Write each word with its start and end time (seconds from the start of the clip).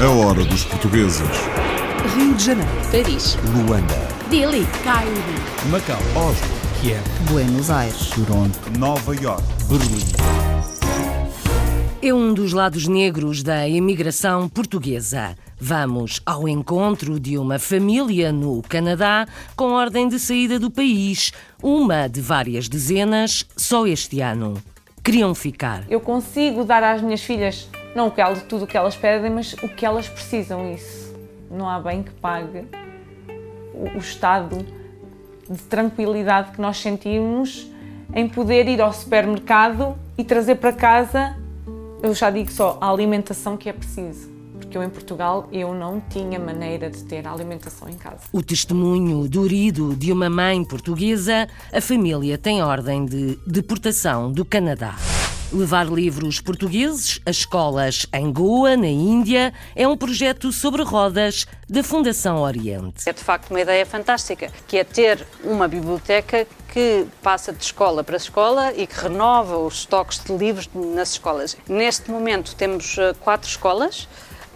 A 0.00 0.08
hora 0.08 0.42
dos 0.46 0.64
portugueses. 0.64 1.28
Rio 2.16 2.34
de 2.34 2.42
Janeiro, 2.42 2.70
Paris, 2.90 3.36
Luanda. 3.52 3.94
Delhi, 4.30 4.66
Cairo, 4.82 5.12
Macau, 5.70 6.00
Oslo. 6.16 6.48
Kiev, 6.80 7.02
Buenos 7.30 7.68
Aires. 7.68 8.08
Toronto, 8.08 8.58
Nova 8.78 9.14
York. 9.14 9.42
Berlim. 9.68 10.00
É 12.00 12.14
um 12.14 12.32
dos 12.32 12.54
lados 12.54 12.88
negros 12.88 13.42
da 13.42 13.68
imigração 13.68 14.48
portuguesa. 14.48 15.36
Vamos 15.60 16.22
ao 16.24 16.48
encontro 16.48 17.20
de 17.20 17.36
uma 17.36 17.58
família 17.58 18.32
no 18.32 18.62
Canadá 18.62 19.26
com 19.54 19.72
ordem 19.72 20.08
de 20.08 20.18
saída 20.18 20.58
do 20.58 20.70
país, 20.70 21.30
uma 21.62 22.08
de 22.08 22.22
várias 22.22 22.70
dezenas 22.70 23.44
só 23.54 23.86
este 23.86 24.22
ano. 24.22 24.54
Queriam 25.04 25.34
ficar. 25.34 25.84
Eu 25.90 26.00
consigo 26.00 26.64
dar 26.64 26.82
às 26.82 27.02
minhas 27.02 27.22
filhas 27.22 27.68
não 27.94 28.12
tudo 28.48 28.64
o 28.64 28.66
que 28.66 28.76
elas 28.76 28.96
pedem, 28.96 29.30
mas 29.30 29.52
o 29.54 29.68
que 29.68 29.86
elas 29.86 30.08
precisam. 30.08 30.72
Isso 30.72 31.14
não 31.50 31.68
há 31.68 31.78
bem 31.78 32.02
que 32.02 32.10
pague 32.12 32.66
o, 33.72 33.98
estado 33.98 34.64
de 35.48 35.62
tranquilidade 35.62 36.52
que 36.52 36.60
nós 36.60 36.78
sentimos 36.78 37.70
em 38.14 38.28
poder 38.28 38.66
ir 38.68 38.80
ao 38.80 38.92
supermercado 38.92 39.96
e 40.16 40.24
trazer 40.24 40.56
para 40.56 40.72
casa, 40.72 41.36
eu 42.02 42.14
já 42.14 42.30
digo 42.30 42.50
só, 42.50 42.78
a 42.80 42.88
alimentação 42.88 43.56
que 43.56 43.68
é 43.68 43.72
preciso. 43.72 44.32
Porque 44.58 44.78
eu 44.78 44.82
em 44.82 44.90
Portugal 44.90 45.48
eu 45.52 45.74
não 45.74 46.00
tinha 46.00 46.38
maneira 46.38 46.88
de 46.88 47.02
ter 47.04 47.26
alimentação 47.26 47.88
em 47.88 47.94
casa. 47.94 48.20
O 48.32 48.42
testemunho 48.42 49.28
durido 49.28 49.94
de 49.96 50.12
uma 50.12 50.30
mãe 50.30 50.64
portuguesa, 50.64 51.48
a 51.72 51.80
família 51.80 52.38
tem 52.38 52.62
ordem 52.62 53.04
de 53.04 53.38
deportação 53.46 54.30
do 54.30 54.44
Canadá. 54.44 54.94
Levar 55.54 55.86
livros 55.86 56.40
portugueses 56.40 57.20
a 57.24 57.30
escolas 57.30 58.08
em 58.12 58.32
Goa, 58.32 58.76
na 58.76 58.88
Índia, 58.88 59.54
é 59.76 59.86
um 59.86 59.96
projeto 59.96 60.50
sobre 60.50 60.82
rodas 60.82 61.46
da 61.70 61.80
Fundação 61.80 62.42
Oriente. 62.42 63.08
É 63.08 63.12
de 63.12 63.22
facto 63.22 63.50
uma 63.50 63.60
ideia 63.60 63.86
fantástica, 63.86 64.50
que 64.66 64.76
é 64.76 64.82
ter 64.82 65.24
uma 65.44 65.68
biblioteca 65.68 66.44
que 66.72 67.06
passa 67.22 67.52
de 67.52 67.62
escola 67.62 68.02
para 68.02 68.16
escola 68.16 68.72
e 68.74 68.84
que 68.84 69.00
renova 69.00 69.56
os 69.56 69.74
estoques 69.74 70.18
de 70.24 70.36
livros 70.36 70.68
nas 70.74 71.12
escolas. 71.12 71.56
Neste 71.68 72.10
momento 72.10 72.56
temos 72.56 72.98
eh, 72.98 73.14
quatro 73.20 73.48
escolas. 73.48 74.08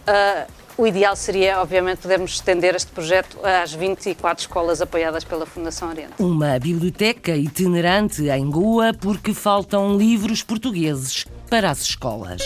Uh, 0.09 0.58
o 0.79 0.87
ideal 0.87 1.17
seria, 1.17 1.61
obviamente, 1.61 1.99
podermos 1.99 2.35
estender 2.35 2.75
este 2.77 2.93
projeto 2.93 3.37
às 3.45 3.73
24 3.73 4.43
escolas 4.43 4.81
apoiadas 4.81 5.25
pela 5.25 5.45
Fundação 5.45 5.89
Oriente. 5.89 6.13
Uma 6.21 6.57
biblioteca 6.61 7.37
itinerante 7.37 8.29
em 8.29 8.49
Goa 8.49 8.95
porque 8.95 9.35
faltam 9.35 9.99
livros 9.99 10.45
portugueses 10.45 11.27
para 11.51 11.69
as 11.69 11.83
escolas. 11.83 12.43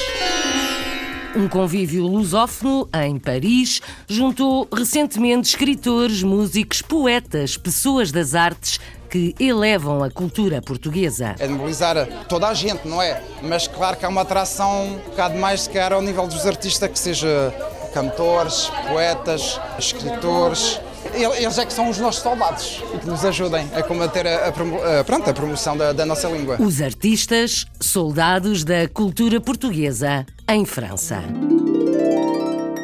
Um 1.36 1.46
convívio 1.46 2.06
lusófono 2.06 2.88
em 3.04 3.18
Paris 3.18 3.80
juntou 4.08 4.66
recentemente 4.72 5.48
escritores, 5.48 6.22
músicos, 6.22 6.80
poetas, 6.80 7.56
pessoas 7.56 8.10
das 8.10 8.34
artes 8.34 8.80
que 9.10 9.34
elevam 9.38 10.02
a 10.02 10.10
cultura 10.10 10.62
portuguesa. 10.62 11.34
É 11.38 11.46
de 11.46 11.52
mobilizar 11.52 12.06
toda 12.28 12.48
a 12.48 12.54
gente, 12.54 12.88
não 12.88 13.00
é? 13.00 13.22
Mas 13.42 13.68
claro 13.68 13.96
que 13.98 14.06
há 14.06 14.08
uma 14.08 14.22
atração 14.22 14.86
um 14.86 15.10
bocado 15.10 15.38
mais, 15.38 15.62
se 15.62 15.70
calhar, 15.70 15.92
ao 15.92 16.00
nível 16.00 16.26
dos 16.26 16.46
artistas, 16.46 16.90
que 16.90 16.98
seja 16.98 17.52
cantores, 17.92 18.70
poetas, 18.88 19.60
escritores. 19.78 20.80
Eles 21.14 21.58
é 21.58 21.66
que 21.66 21.72
são 21.72 21.90
os 21.90 21.98
nossos 21.98 22.22
soldados 22.22 22.82
e 22.94 22.98
que 22.98 23.06
nos 23.06 23.24
ajudem 23.24 23.68
a 23.74 23.82
combater 23.82 24.26
a, 24.26 24.46
a, 24.46 25.00
a, 25.00 25.04
pronto, 25.04 25.28
a 25.28 25.34
promoção 25.34 25.76
da, 25.76 25.92
da 25.92 26.06
nossa 26.06 26.28
língua. 26.28 26.56
Os 26.60 26.80
artistas, 26.80 27.66
soldados 27.80 28.64
da 28.64 28.88
cultura 28.88 29.40
portuguesa 29.40 30.24
em 30.48 30.64
França. 30.64 31.22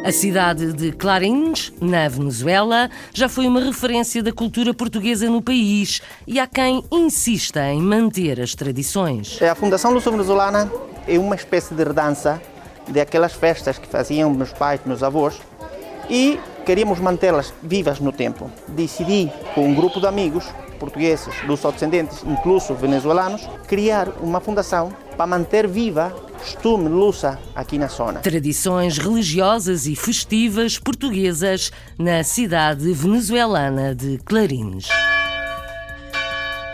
A 0.05 0.13
cidade 0.13 0.73
de 0.73 0.93
Clarins, 0.93 1.73
na 1.81 2.09
Venezuela, 2.09 2.89
já 3.13 3.29
foi 3.29 3.47
uma 3.47 3.61
referência 3.61 4.23
da 4.23 4.33
cultura 4.33 4.73
portuguesa 4.73 5.29
no 5.29 5.43
país 5.43 6.01
e 6.27 6.41
há 6.41 6.47
quem 6.47 6.83
insista 6.91 7.69
em 7.69 7.81
manter 7.83 8.41
as 8.41 8.55
tradições. 8.55 9.39
A 9.43 9.55
Fundação 9.55 9.93
Luso-Venezuelana 9.93 10.71
é 11.07 11.19
uma 11.19 11.35
espécie 11.35 11.75
de 11.75 11.85
redança 11.85 12.41
daquelas 12.91 13.33
festas 13.33 13.79
que 13.79 13.87
faziam 13.87 14.31
meus 14.31 14.53
pais, 14.53 14.81
meus 14.85 15.03
avós, 15.03 15.41
e 16.09 16.39
queríamos 16.65 17.01
mantê-las 17.01 17.53
vivas 17.63 18.01
no 18.01 18.13
tempo. 18.13 18.51
Decidi, 18.69 19.31
com 19.55 19.67
um 19.67 19.75
grupo 19.75 20.01
de 20.01 20.07
amigos 20.07 20.45
portugueses, 20.79 21.35
luso-descendentes, 21.45 22.23
incluso 22.25 22.75
venezuelanos, 22.75 23.49
criar 23.67 24.09
uma 24.21 24.41
fundação 24.41 24.93
para 25.17 25.27
manter 25.27 25.67
viva 25.67 26.15
costume 26.39 26.89
lusa 26.89 27.39
aqui 27.55 27.79
na 27.79 27.89
zona. 27.89 28.21
Tradições 28.21 28.97
religiosas 28.97 29.87
e 29.87 29.97
festivas 29.97 30.79
portuguesas 30.79 31.73
na 31.99 32.23
cidade 32.23 32.93
venezuelana 32.93 33.95
de 33.95 34.19
Clarines. 34.19 34.89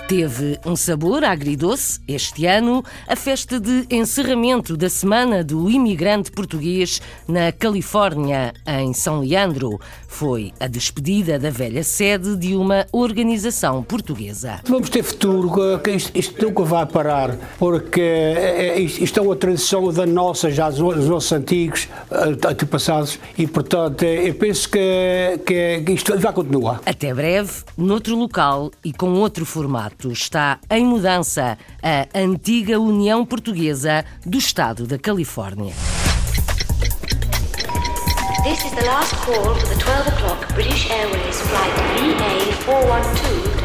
Teve 0.07 0.59
um 0.67 0.77
sabor 0.77 1.25
agridoce 1.25 1.99
este 2.07 2.45
ano 2.45 2.85
a 3.09 3.17
festa 3.17 3.59
de 3.59 3.87
encerramento 3.91 4.77
da 4.77 4.91
Semana 4.91 5.43
do 5.43 5.71
Imigrante 5.71 6.31
Português 6.31 7.01
na 7.27 7.51
Califórnia, 7.51 8.53
em 8.67 8.93
São 8.93 9.21
Leandro. 9.21 9.81
Foi 10.07 10.53
a 10.61 10.67
despedida 10.67 11.39
da 11.39 11.49
velha 11.49 11.83
sede 11.83 12.37
de 12.37 12.55
uma 12.55 12.87
organização 12.93 13.83
portuguesa. 13.83 14.61
Vamos 14.69 14.91
ter 14.91 15.03
futuro, 15.03 15.79
que 15.79 15.91
isto, 15.93 16.13
isto 16.15 16.45
nunca 16.45 16.65
vai 16.65 16.85
parar, 16.85 17.37
porque 17.59 18.03
isto 18.77 19.19
é 19.19 19.23
uma 19.23 19.35
tradição 19.35 19.91
da 19.91 20.05
nossa, 20.05 20.51
já 20.51 20.69
dos 20.69 21.09
nossos 21.09 21.33
antigos 21.33 21.89
antepassados, 22.47 23.19
e 23.39 23.47
portanto 23.47 24.03
eu 24.03 24.35
penso 24.35 24.69
que, 24.69 25.41
que 25.47 25.93
isto 25.93 26.17
vai 26.19 26.33
continuar. 26.33 26.83
Até 26.85 27.13
breve, 27.15 27.51
noutro 27.77 28.15
local 28.15 28.71
e 28.85 28.93
com 28.93 29.15
outro 29.15 29.47
formato 29.47 29.94
está 30.11 30.59
em 30.71 30.85
mudança 30.85 31.57
a 31.83 32.19
antiga 32.19 32.79
União 32.81 33.25
Portuguesa 33.25 34.05
do 34.25 34.39
Estado 34.39 34.87
da 34.87 34.99
Califórnia. 34.99 35.73
This 38.45 38.65
is 38.65 38.73
the 38.73 38.85
last 38.85 39.15
call 39.25 39.55
for 39.55 39.69
the 39.69 39.81
12 39.81 40.07
o'clock 40.09 40.55
British 40.55 40.91
Airways 40.91 41.41
flight 41.41 41.73
VA412 41.97 43.15
to. 43.23 43.65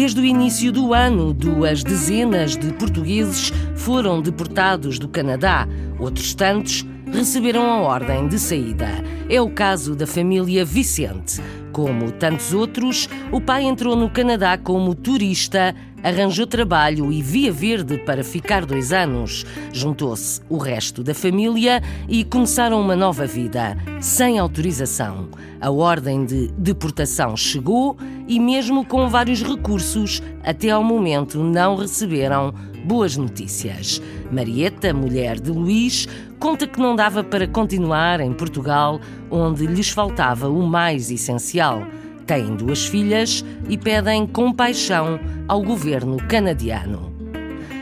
Desde 0.00 0.18
o 0.18 0.24
início 0.24 0.72
do 0.72 0.94
ano, 0.94 1.34
duas 1.34 1.84
dezenas 1.84 2.56
de 2.56 2.72
portugueses 2.72 3.52
foram 3.80 4.20
deportados 4.20 4.98
do 4.98 5.08
Canadá. 5.08 5.66
Outros 5.98 6.34
tantos 6.34 6.84
receberam 7.10 7.62
a 7.62 7.80
ordem 7.80 8.28
de 8.28 8.38
saída. 8.38 8.88
É 9.28 9.40
o 9.40 9.50
caso 9.50 9.96
da 9.96 10.06
família 10.06 10.64
Vicente. 10.64 11.40
Como 11.72 12.12
tantos 12.12 12.52
outros, 12.52 13.08
o 13.32 13.40
pai 13.40 13.64
entrou 13.64 13.96
no 13.96 14.10
Canadá 14.10 14.58
como 14.58 14.94
turista, 14.94 15.74
arranjou 16.02 16.46
trabalho 16.46 17.10
e 17.10 17.22
via 17.22 17.50
verde 17.50 17.96
para 17.98 18.22
ficar 18.22 18.66
dois 18.66 18.92
anos. 18.92 19.46
Juntou-se 19.72 20.42
o 20.48 20.58
resto 20.58 21.02
da 21.02 21.14
família 21.14 21.82
e 22.06 22.22
começaram 22.22 22.80
uma 22.80 22.96
nova 22.96 23.24
vida, 23.26 23.78
sem 24.00 24.38
autorização. 24.38 25.28
A 25.60 25.70
ordem 25.70 26.26
de 26.26 26.48
deportação 26.58 27.36
chegou 27.36 27.96
e, 28.28 28.38
mesmo 28.38 28.84
com 28.84 29.08
vários 29.08 29.42
recursos, 29.42 30.22
até 30.42 30.70
ao 30.70 30.84
momento 30.84 31.42
não 31.42 31.76
receberam 31.76 32.52
boas 32.84 33.16
notícias. 33.16 34.00
Marieta, 34.30 34.92
mulher 34.92 35.38
de 35.38 35.50
Luís, 35.50 36.08
conta 36.38 36.66
que 36.66 36.80
não 36.80 36.96
dava 36.96 37.22
para 37.22 37.46
continuar 37.46 38.20
em 38.20 38.32
Portugal, 38.32 39.00
onde 39.30 39.66
lhes 39.66 39.90
faltava 39.90 40.48
o 40.48 40.66
mais 40.66 41.10
essencial. 41.10 41.82
Têm 42.26 42.54
duas 42.54 42.86
filhas 42.86 43.44
e 43.68 43.76
pedem 43.76 44.26
compaixão 44.26 45.18
ao 45.48 45.62
governo 45.62 46.16
canadiano. 46.28 47.12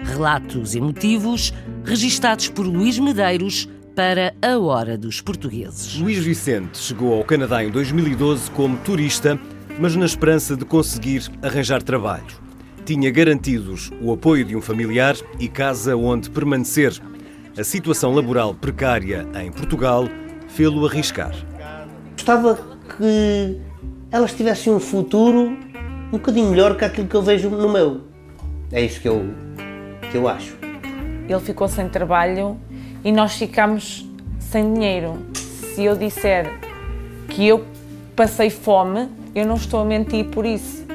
Relatos 0.05 0.75
emotivos 0.75 1.53
registados 1.85 2.49
por 2.49 2.67
Luís 2.67 2.99
Medeiros 2.99 3.69
para 3.95 4.35
a 4.41 4.59
Hora 4.59 4.97
dos 4.97 5.21
Portugueses. 5.21 5.99
Luís 5.99 6.19
Vicente 6.19 6.79
chegou 6.79 7.15
ao 7.15 7.25
Canadá 7.25 7.65
em 7.65 7.71
2012 7.71 8.51
como 8.53 8.77
turista, 8.79 9.39
mas 9.79 9.97
na 9.97 10.07
esperança 10.07 10.57
de 10.57 10.65
conseguir 10.65 11.31
arranjar 11.43 11.83
trabalho. 11.83 12.48
Tinha 12.89 13.11
garantidos 13.11 13.91
o 14.01 14.15
apoio 14.15 14.47
de 14.47 14.57
um 14.57 14.63
familiar 14.63 15.15
e 15.39 15.47
casa 15.47 15.95
onde 15.95 16.31
permanecer. 16.31 16.99
A 17.55 17.63
situação 17.63 18.15
laboral 18.15 18.55
precária 18.55 19.29
em 19.43 19.53
Portugal 19.53 20.09
fê-lo 20.49 20.87
arriscar. 20.87 21.35
Gostava 22.13 22.59
que 22.97 23.61
elas 24.11 24.33
tivessem 24.33 24.73
um 24.73 24.81
futuro 24.81 25.51
um 25.51 26.13
bocadinho 26.13 26.49
melhor 26.49 26.79
que 26.79 26.85
aquilo 26.87 27.07
que 27.07 27.15
eu 27.15 27.21
vejo 27.21 27.51
no 27.51 27.69
meu. 27.69 28.05
É 28.73 28.81
isso 28.81 29.03
que 29.03 29.09
eu, 29.09 29.23
que 30.11 30.17
eu 30.17 30.27
acho. 30.27 30.57
Ele 31.29 31.41
ficou 31.41 31.69
sem 31.69 31.91
trabalho 31.91 32.57
e 33.05 33.13
nós 33.13 33.35
ficamos 33.35 34.09
sem 34.41 34.73
dinheiro. 34.73 35.19
Se 35.35 35.85
eu 35.85 35.95
disser 35.95 36.59
que 37.29 37.49
eu 37.49 37.67
passei 38.17 38.49
fome, 38.49 39.11
eu 39.35 39.45
não 39.45 39.57
estou 39.57 39.81
a 39.81 39.85
mentir 39.85 40.25
por 40.31 40.47
isso, 40.47 40.88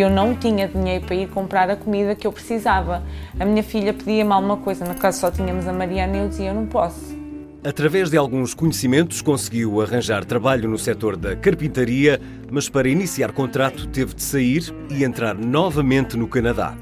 porque 0.00 0.04
eu 0.04 0.10
não 0.10 0.34
tinha 0.34 0.66
dinheiro 0.66 1.04
para 1.04 1.14
ir 1.14 1.28
comprar 1.28 1.68
a 1.68 1.76
comida 1.76 2.14
que 2.14 2.26
eu 2.26 2.32
precisava. 2.32 3.02
A 3.38 3.44
minha 3.44 3.62
filha 3.62 3.92
pedia-me 3.92 4.32
alguma 4.32 4.56
coisa, 4.56 4.84
na 4.84 4.94
casa 4.94 5.18
só 5.18 5.30
tínhamos 5.30 5.66
a 5.66 5.72
Mariana 5.72 6.16
e 6.16 6.20
eu 6.20 6.28
dizia: 6.28 6.48
Eu 6.48 6.54
não 6.54 6.66
posso. 6.66 7.18
Através 7.62 8.08
de 8.08 8.16
alguns 8.16 8.54
conhecimentos, 8.54 9.20
conseguiu 9.20 9.82
arranjar 9.82 10.24
trabalho 10.24 10.68
no 10.70 10.78
setor 10.78 11.16
da 11.16 11.36
carpintaria, 11.36 12.18
mas 12.50 12.70
para 12.70 12.88
iniciar 12.88 13.32
contrato 13.32 13.86
teve 13.88 14.14
de 14.14 14.22
sair 14.22 14.74
e 14.88 15.04
entrar 15.04 15.34
novamente 15.34 16.16
no 16.16 16.26
Canadá. 16.26 16.74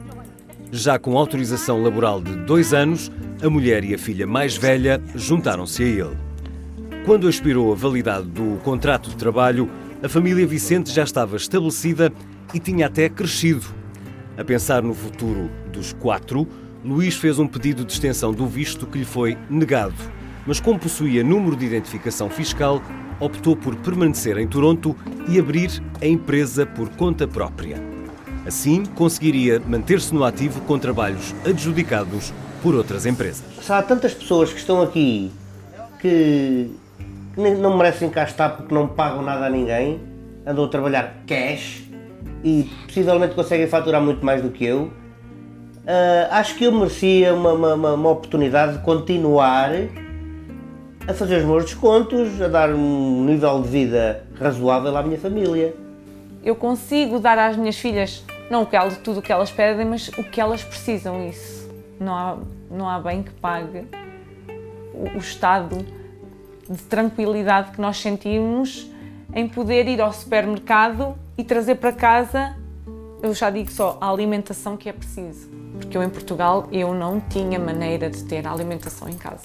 Já 0.71 0.97
com 0.99 1.19
autorização 1.19 1.83
laboral 1.83 2.23
de 2.23 2.37
dois 2.37 2.73
anos, 2.73 3.11
a 3.43 3.51
mulher 3.51 3.83
e 3.83 3.95
a 3.95 3.99
filha 3.99 4.27
mais 4.27 4.57
velha 4.57 5.03
juntaram-se 5.17 5.83
a 5.83 5.87
ele. 5.87 6.17
Quando 7.05 7.29
expirou 7.29 7.73
a 7.73 7.75
validade 7.75 8.29
do 8.29 8.61
contrato 8.63 9.11
de 9.11 9.17
trabalho, 9.17 9.69
a 10.01 10.09
família 10.09 10.47
Vicente 10.47 10.93
já 10.93 11.03
estava 11.03 11.37
estabelecida 11.37 12.13
e 12.53 12.59
tinha 12.59 12.87
até 12.87 13.09
crescido. 13.09 13.67
A 14.37 14.45
pensar 14.45 14.83
no 14.83 14.95
futuro 14.95 15.51
dos 15.73 15.93
quatro, 15.93 16.47
Luís 16.85 17.17
fez 17.17 17.39
um 17.39 17.47
pedido 17.47 17.85
de 17.85 17.93
extensão 17.93 18.33
do 18.33 18.47
visto 18.47 18.87
que 18.87 18.99
lhe 18.99 19.05
foi 19.05 19.37
negado 19.51 19.95
mas 20.49 20.59
como 20.59 20.79
possuía 20.79 21.23
número 21.23 21.55
de 21.55 21.67
identificação 21.67 22.31
fiscal, 22.31 22.81
optou 23.21 23.55
por 23.55 23.77
permanecer 23.77 24.39
em 24.39 24.49
Toronto 24.49 24.97
e 25.29 25.39
abrir 25.39 25.71
a 26.01 26.07
empresa 26.07 26.65
por 26.65 26.89
conta 26.89 27.29
própria. 27.29 27.77
Assim, 28.47 28.83
conseguiria 28.87 29.61
manter-se 29.61 30.15
no 30.15 30.25
ativo 30.25 30.63
com 30.63 30.79
trabalhos 30.79 31.35
adjudicados 31.45 32.33
por 32.63 32.75
outras 32.75 33.05
empresas. 33.05 33.45
Há 33.69 33.83
tantas 33.83 34.15
pessoas 34.15 34.51
que 34.51 34.59
estão 34.59 34.81
aqui 34.81 35.31
que 36.01 36.71
não 37.37 37.77
merecem 37.77 38.09
cá 38.09 38.25
estar 38.25 38.49
porque 38.49 38.73
não 38.75 38.89
pagam 38.89 39.23
nada 39.23 39.45
a 39.45 39.51
ninguém, 39.51 40.01
andam 40.47 40.65
a 40.65 40.69
trabalhar 40.69 41.25
cash 41.27 41.83
e 42.43 42.71
possivelmente 42.87 43.35
conseguem 43.35 43.67
faturar 43.67 44.01
muito 44.01 44.25
mais 44.25 44.43
do 44.43 44.51
que 44.51 44.65
eu, 44.65 44.83
uh, 44.83 46.29
acho 46.31 46.55
que 46.57 46.65
eu 46.65 46.73
merecia 46.73 47.35
uma, 47.35 47.53
uma, 47.53 47.95
uma 47.95 48.11
oportunidade 48.11 48.79
de 48.79 48.85
continuar 48.85 49.71
a 51.07 51.15
fazer 51.15 51.39
os 51.39 51.45
meus 51.45 51.65
descontos, 51.65 52.41
a 52.41 52.49
dar 52.49 52.71
um 52.71 53.25
nível 53.25 53.63
de 53.63 53.69
vida 53.69 54.25
razoável 54.39 54.95
à 54.97 55.03
minha 55.03 55.19
família. 55.19 55.75
Eu 56.45 56.55
consigo 56.55 57.19
dar 57.19 57.39
às 57.39 57.57
minhas 57.57 57.79
filhas 57.79 58.25
não 58.51 58.67
tudo 59.03 59.21
o 59.21 59.23
que 59.23 59.33
elas 59.33 59.51
pedem, 59.51 59.87
mas 59.87 60.09
o 60.09 60.25
que 60.25 60.41
elas 60.41 60.63
precisam. 60.63 61.27
Isso 61.27 61.69
não 61.99 62.15
há, 62.15 62.37
não 62.71 62.89
há 62.89 62.99
bem 63.01 63.23
que 63.23 63.31
pague 63.33 63.87
o, 64.95 65.17
o 65.17 65.19
estado 65.19 65.79
de 66.69 66.83
tranquilidade 66.83 67.71
que 67.73 67.81
nós 67.81 67.97
sentimos 67.97 68.91
em 69.35 69.49
poder 69.49 69.89
ir 69.89 70.01
ao 70.01 70.13
supermercado 70.13 71.15
e 71.39 71.45
trazer 71.45 71.77
para 71.77 71.93
casa, 71.93 72.57
eu 73.23 73.33
já 73.33 73.49
digo 73.49 73.71
só, 73.71 73.97
a 74.01 74.11
alimentação 74.11 74.77
que 74.77 74.89
é 74.89 74.93
preciso. 74.93 75.49
Porque 75.79 75.97
eu 75.97 76.03
em 76.03 76.11
Portugal 76.11 76.69
eu 76.73 76.93
não 76.93 77.21
tinha 77.21 77.61
maneira 77.61 78.11
de 78.11 78.25
ter 78.25 78.45
a 78.45 78.53
alimentação 78.53 79.09
em 79.09 79.15
casa. 79.15 79.45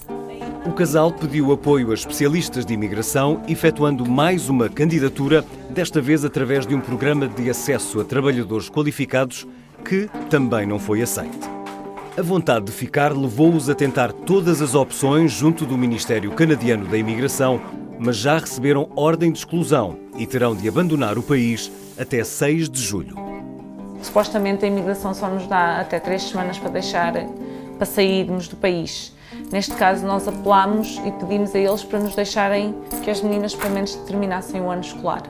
O 0.66 0.72
casal 0.72 1.12
pediu 1.12 1.52
apoio 1.52 1.92
a 1.92 1.94
especialistas 1.94 2.66
de 2.66 2.74
imigração, 2.74 3.42
efetuando 3.46 4.04
mais 4.04 4.48
uma 4.48 4.68
candidatura, 4.68 5.44
desta 5.70 6.00
vez 6.00 6.24
através 6.24 6.66
de 6.66 6.74
um 6.74 6.80
programa 6.80 7.28
de 7.28 7.48
acesso 7.48 8.00
a 8.00 8.04
trabalhadores 8.04 8.68
qualificados 8.68 9.46
que 9.84 10.08
também 10.28 10.66
não 10.66 10.80
foi 10.80 11.00
aceite. 11.00 11.38
A 12.16 12.22
vontade 12.22 12.66
de 12.66 12.72
ficar 12.72 13.12
levou-os 13.12 13.68
a 13.68 13.74
tentar 13.74 14.12
todas 14.12 14.62
as 14.62 14.74
opções 14.74 15.32
junto 15.32 15.66
do 15.66 15.76
Ministério 15.76 16.32
Canadiano 16.32 16.86
da 16.86 16.96
Imigração, 16.96 17.60
mas 17.98 18.16
já 18.16 18.38
receberam 18.38 18.88
ordem 18.96 19.30
de 19.30 19.38
exclusão 19.38 19.96
e 20.16 20.26
terão 20.26 20.54
de 20.54 20.68
abandonar 20.68 21.18
o 21.18 21.22
país 21.22 21.70
até 21.98 22.22
6 22.22 22.68
de 22.68 22.80
julho. 22.80 23.16
Supostamente 24.02 24.64
a 24.64 24.68
imigração 24.68 25.14
só 25.14 25.28
nos 25.28 25.46
dá 25.46 25.80
até 25.80 25.98
três 25.98 26.22
semanas 26.22 26.58
para 26.58 26.70
deixar, 26.70 27.12
para 27.76 27.86
sairmos 27.86 28.48
do 28.48 28.56
país. 28.56 29.14
Neste 29.50 29.72
caso, 29.74 30.06
nós 30.06 30.28
apelámos 30.28 31.00
e 31.04 31.10
pedimos 31.12 31.54
a 31.54 31.58
eles 31.58 31.82
para 31.82 31.98
nos 31.98 32.14
deixarem 32.14 32.74
que 33.02 33.10
as 33.10 33.20
meninas 33.22 33.54
pelo 33.54 33.74
menos 33.74 33.94
terminassem 33.94 34.60
o 34.60 34.70
ano 34.70 34.82
escolar 34.82 35.22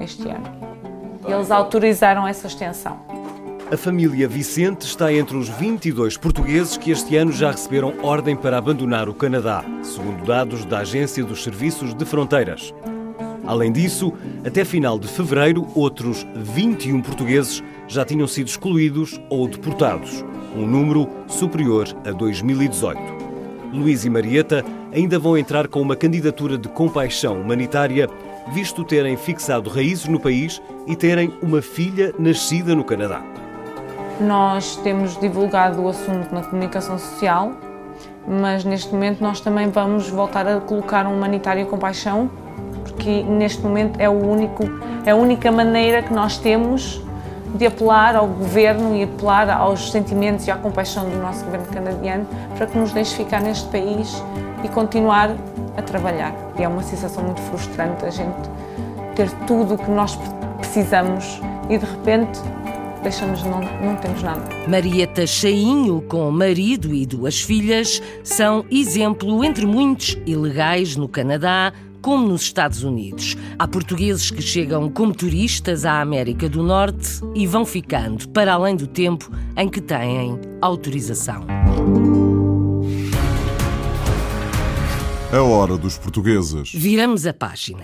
este 0.00 0.28
ano. 0.28 0.44
Eles 1.26 1.50
autorizaram 1.50 2.26
essa 2.26 2.46
extensão. 2.46 3.11
A 3.72 3.76
família 3.78 4.28
Vicente 4.28 4.82
está 4.82 5.10
entre 5.10 5.34
os 5.34 5.48
22 5.48 6.18
portugueses 6.18 6.76
que 6.76 6.90
este 6.90 7.16
ano 7.16 7.32
já 7.32 7.50
receberam 7.50 7.94
ordem 8.02 8.36
para 8.36 8.58
abandonar 8.58 9.08
o 9.08 9.14
Canadá, 9.14 9.64
segundo 9.82 10.26
dados 10.26 10.66
da 10.66 10.80
Agência 10.80 11.24
dos 11.24 11.42
Serviços 11.42 11.94
de 11.94 12.04
Fronteiras. 12.04 12.74
Além 13.46 13.72
disso, 13.72 14.12
até 14.44 14.62
final 14.62 14.98
de 14.98 15.08
fevereiro, 15.08 15.66
outros 15.74 16.26
21 16.36 17.00
portugueses 17.00 17.64
já 17.88 18.04
tinham 18.04 18.26
sido 18.26 18.48
excluídos 18.48 19.18
ou 19.30 19.48
deportados, 19.48 20.22
um 20.54 20.66
número 20.66 21.08
superior 21.26 21.88
a 22.06 22.10
2018. 22.10 23.00
Luís 23.72 24.04
e 24.04 24.10
Marieta 24.10 24.62
ainda 24.92 25.18
vão 25.18 25.38
entrar 25.38 25.66
com 25.66 25.80
uma 25.80 25.96
candidatura 25.96 26.58
de 26.58 26.68
compaixão 26.68 27.40
humanitária, 27.40 28.06
visto 28.52 28.84
terem 28.84 29.16
fixado 29.16 29.70
raízes 29.70 30.08
no 30.08 30.20
país 30.20 30.60
e 30.86 30.94
terem 30.94 31.32
uma 31.40 31.62
filha 31.62 32.12
nascida 32.18 32.74
no 32.74 32.84
Canadá. 32.84 33.41
Nós 34.20 34.76
temos 34.76 35.18
divulgado 35.18 35.82
o 35.82 35.88
assunto 35.88 36.32
na 36.32 36.42
comunicação 36.42 36.98
social, 36.98 37.52
mas 38.26 38.64
neste 38.64 38.92
momento 38.92 39.20
nós 39.20 39.40
também 39.40 39.68
vamos 39.68 40.08
voltar 40.08 40.46
a 40.46 40.60
colocar 40.60 41.06
um 41.06 41.16
humanitário 41.16 41.66
compaixão, 41.66 42.30
porque 42.82 43.22
neste 43.22 43.62
momento 43.62 44.00
é, 44.00 44.08
o 44.08 44.12
único, 44.12 44.64
é 45.04 45.10
a 45.10 45.16
única 45.16 45.50
maneira 45.50 46.02
que 46.02 46.12
nós 46.12 46.38
temos 46.38 47.02
de 47.54 47.66
apelar 47.66 48.16
ao 48.16 48.26
governo 48.26 48.96
e 48.96 49.02
apelar 49.02 49.50
aos 49.50 49.90
sentimentos 49.90 50.46
e 50.46 50.50
à 50.50 50.56
compaixão 50.56 51.08
do 51.08 51.16
nosso 51.18 51.44
governo 51.44 51.66
canadiano 51.66 52.26
para 52.56 52.66
que 52.66 52.78
nos 52.78 52.92
deixe 52.92 53.16
ficar 53.16 53.40
neste 53.40 53.68
país 53.68 54.22
e 54.64 54.68
continuar 54.68 55.30
a 55.76 55.82
trabalhar. 55.82 56.32
E 56.58 56.62
é 56.62 56.68
uma 56.68 56.82
sensação 56.82 57.22
muito 57.24 57.40
frustrante 57.42 58.04
a 58.04 58.10
gente 58.10 58.50
ter 59.14 59.30
tudo 59.46 59.74
o 59.74 59.78
que 59.78 59.90
nós 59.90 60.18
precisamos 60.58 61.40
e 61.68 61.76
de 61.76 61.84
repente 61.84 62.40
deixamos 63.02 63.42
não, 63.42 63.60
não 63.60 63.96
temos 63.96 64.22
nada. 64.22 64.42
Marieta 64.68 65.26
Chainho, 65.26 66.00
com 66.02 66.30
marido 66.30 66.94
e 66.94 67.04
duas 67.04 67.40
filhas, 67.40 68.02
são 68.22 68.64
exemplo 68.70 69.44
entre 69.44 69.66
muitos 69.66 70.16
ilegais 70.24 70.96
no 70.96 71.08
Canadá, 71.08 71.72
como 72.00 72.26
nos 72.26 72.42
Estados 72.42 72.82
Unidos. 72.82 73.36
Há 73.58 73.68
portugueses 73.68 74.30
que 74.30 74.42
chegam 74.42 74.90
como 74.90 75.14
turistas 75.14 75.84
à 75.84 76.00
América 76.00 76.48
do 76.48 76.62
Norte 76.62 77.20
e 77.34 77.46
vão 77.46 77.64
ficando 77.64 78.28
para 78.30 78.54
além 78.54 78.74
do 78.74 78.86
tempo 78.86 79.30
em 79.56 79.68
que 79.68 79.80
têm 79.80 80.38
autorização. 80.60 81.46
A 85.32 85.40
hora 85.40 85.78
dos 85.78 85.96
portugueses. 85.96 86.72
Viramos 86.74 87.26
a 87.26 87.32
página. 87.32 87.82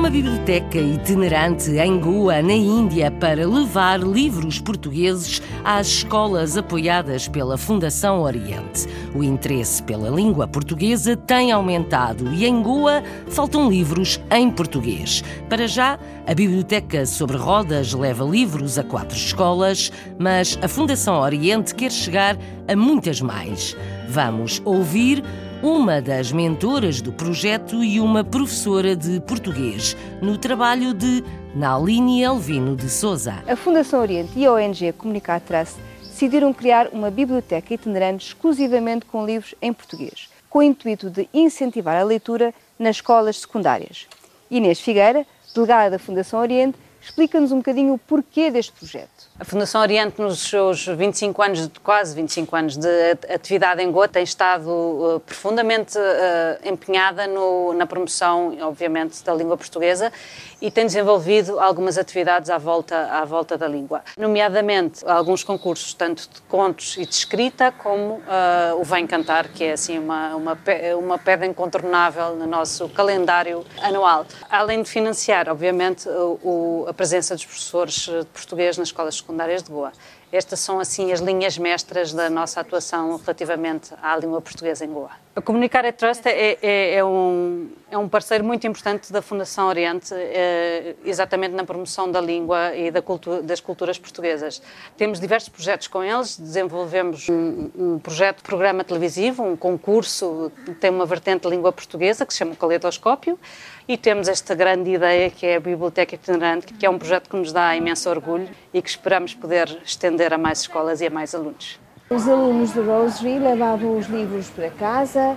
Uma 0.00 0.08
biblioteca 0.08 0.78
itinerante 0.78 1.72
em 1.72 2.00
Goa, 2.00 2.40
na 2.40 2.54
Índia, 2.54 3.10
para 3.10 3.46
levar 3.46 4.00
livros 4.00 4.58
portugueses 4.58 5.42
às 5.62 5.88
escolas 5.88 6.56
apoiadas 6.56 7.28
pela 7.28 7.58
Fundação 7.58 8.22
Oriente. 8.22 8.86
O 9.14 9.22
interesse 9.22 9.82
pela 9.82 10.08
língua 10.08 10.48
portuguesa 10.48 11.18
tem 11.18 11.52
aumentado 11.52 12.32
e 12.32 12.46
em 12.46 12.62
Goa 12.62 13.02
faltam 13.28 13.68
livros 13.68 14.18
em 14.30 14.50
português. 14.50 15.22
Para 15.50 15.68
já, 15.68 15.98
a 16.26 16.34
Biblioteca 16.34 17.04
sobre 17.04 17.36
Rodas 17.36 17.92
leva 17.92 18.24
livros 18.24 18.78
a 18.78 18.82
quatro 18.82 19.14
escolas, 19.14 19.92
mas 20.18 20.58
a 20.62 20.68
Fundação 20.68 21.20
Oriente 21.20 21.74
quer 21.74 21.92
chegar 21.92 22.38
a 22.66 22.74
muitas 22.74 23.20
mais. 23.20 23.76
Vamos 24.08 24.62
ouvir 24.64 25.22
uma 25.62 26.00
das 26.00 26.32
mentoras 26.32 27.02
do 27.02 27.12
projeto 27.12 27.84
e 27.84 28.00
uma 28.00 28.24
professora 28.24 28.96
de 28.96 29.20
português, 29.20 29.94
no 30.22 30.38
trabalho 30.38 30.94
de 30.94 31.22
Naline 31.54 32.22
Elvino 32.22 32.74
de 32.74 32.88
Souza. 32.88 33.44
A 33.46 33.54
Fundação 33.54 34.00
Oriente 34.00 34.32
e 34.36 34.46
a 34.46 34.52
ONG 34.52 34.92
Comunicar 34.92 35.40
Trust 35.40 35.76
decidiram 36.00 36.52
criar 36.54 36.88
uma 36.88 37.10
biblioteca 37.10 37.74
itinerante 37.74 38.28
exclusivamente 38.28 39.04
com 39.04 39.26
livros 39.26 39.54
em 39.60 39.72
português, 39.72 40.30
com 40.48 40.60
o 40.60 40.62
intuito 40.62 41.10
de 41.10 41.28
incentivar 41.34 41.96
a 41.96 42.04
leitura 42.04 42.54
nas 42.78 42.96
escolas 42.96 43.40
secundárias. 43.40 44.06
Inês 44.50 44.80
Figueira, 44.80 45.26
delegada 45.54 45.90
da 45.90 45.98
Fundação 45.98 46.40
Oriente, 46.40 46.78
Explica-nos 47.02 47.50
um 47.50 47.58
bocadinho 47.58 47.94
o 47.94 47.98
porquê 47.98 48.50
deste 48.50 48.72
projeto. 48.72 49.29
A 49.40 49.44
Fundação 49.46 49.80
Oriente, 49.80 50.20
nos 50.20 50.38
seus 50.50 50.84
25 50.84 51.40
anos, 51.40 51.70
quase 51.82 52.14
25 52.14 52.54
anos 52.54 52.76
de 52.76 53.12
atividade 53.26 53.82
em 53.82 53.90
Goa, 53.90 54.06
tem 54.06 54.22
estado 54.22 54.68
uh, 54.68 55.18
profundamente 55.20 55.96
uh, 55.96 56.68
empenhada 56.68 57.26
no, 57.26 57.72
na 57.72 57.86
promoção, 57.86 58.54
obviamente, 58.60 59.24
da 59.24 59.32
língua 59.32 59.56
portuguesa 59.56 60.12
e 60.60 60.70
tem 60.70 60.84
desenvolvido 60.84 61.58
algumas 61.58 61.96
atividades 61.96 62.50
à 62.50 62.58
volta, 62.58 63.06
à 63.10 63.24
volta 63.24 63.56
da 63.56 63.66
língua, 63.66 64.02
nomeadamente 64.18 65.02
alguns 65.06 65.42
concursos, 65.42 65.94
tanto 65.94 66.28
de 66.28 66.42
contos 66.42 66.98
e 66.98 67.06
de 67.06 67.14
escrita, 67.14 67.72
como 67.72 68.16
uh, 68.16 68.78
o 68.78 68.84
Vem 68.84 69.06
Cantar, 69.06 69.48
que 69.48 69.64
é 69.64 69.72
assim 69.72 69.98
uma, 69.98 70.36
uma, 70.36 70.58
uma 70.98 71.18
pedra 71.18 71.46
incontornável 71.46 72.36
no 72.36 72.46
nosso 72.46 72.90
calendário 72.90 73.64
anual. 73.80 74.26
Além 74.50 74.82
de 74.82 74.90
financiar, 74.90 75.48
obviamente, 75.48 76.06
o, 76.10 76.84
a 76.86 76.92
presença 76.92 77.34
dos 77.34 77.46
professores 77.46 77.94
de 77.94 78.26
português 78.34 78.76
nas 78.76 78.88
escolas 78.88 79.14
secundárias 79.30 79.62
de 79.62 79.70
Goa. 79.70 79.92
Estas 80.32 80.60
são, 80.60 80.80
assim, 80.80 81.12
as 81.12 81.20
linhas 81.20 81.56
mestras 81.56 82.12
da 82.12 82.28
nossa 82.28 82.60
atuação 82.60 83.16
relativamente 83.16 83.94
à 84.02 84.16
língua 84.16 84.40
portuguesa 84.40 84.84
em 84.84 84.92
Goa. 84.92 85.10
A 85.34 85.40
Comunicar 85.40 85.84
Trust 85.92 86.26
é, 86.26 86.58
é, 86.60 86.94
é, 86.96 87.04
um, 87.04 87.70
é 87.88 87.96
um 87.96 88.08
parceiro 88.08 88.42
muito 88.42 88.66
importante 88.66 89.12
da 89.12 89.22
Fundação 89.22 89.68
Oriente, 89.68 90.12
é, 90.12 90.96
exatamente 91.04 91.54
na 91.54 91.62
promoção 91.62 92.10
da 92.10 92.20
língua 92.20 92.74
e 92.74 92.90
da 92.90 93.00
cultura, 93.00 93.40
das 93.40 93.60
culturas 93.60 93.96
portuguesas. 93.96 94.60
Temos 94.96 95.20
diversos 95.20 95.48
projetos 95.48 95.86
com 95.86 96.02
eles, 96.02 96.36
desenvolvemos 96.36 97.28
um, 97.28 97.70
um 97.78 97.98
projeto, 98.00 98.42
programa 98.42 98.82
televisivo, 98.82 99.44
um 99.44 99.56
concurso, 99.56 100.50
tem 100.80 100.90
uma 100.90 101.06
vertente 101.06 101.42
de 101.42 101.48
língua 101.48 101.70
portuguesa 101.70 102.26
que 102.26 102.32
se 102.32 102.40
chama 102.40 102.56
Caleidoscópio, 102.56 103.38
e 103.86 103.96
temos 103.96 104.26
esta 104.26 104.52
grande 104.52 104.90
ideia 104.90 105.30
que 105.30 105.46
é 105.46 105.56
a 105.56 105.60
Biblioteca 105.60 106.16
Itinerante, 106.16 106.74
que 106.74 106.84
é 106.84 106.90
um 106.90 106.98
projeto 106.98 107.30
que 107.30 107.36
nos 107.36 107.52
dá 107.52 107.76
imenso 107.76 108.10
orgulho 108.10 108.48
e 108.74 108.82
que 108.82 108.90
esperamos 108.90 109.32
poder 109.32 109.80
estender 109.84 110.34
a 110.34 110.38
mais 110.38 110.62
escolas 110.62 111.00
e 111.00 111.06
a 111.06 111.10
mais 111.10 111.36
alunos. 111.36 111.78
Os 112.12 112.28
alunos 112.28 112.72
do 112.72 112.82
Rosary 112.82 113.38
levavam 113.38 113.96
os 113.96 114.08
livros 114.08 114.50
para 114.50 114.68
casa 114.68 115.36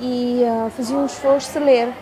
e 0.00 0.40
uh, 0.44 0.70
faziam 0.70 1.02
um 1.02 1.04
esforço 1.04 1.52
de 1.52 1.58
ler. 1.58 1.92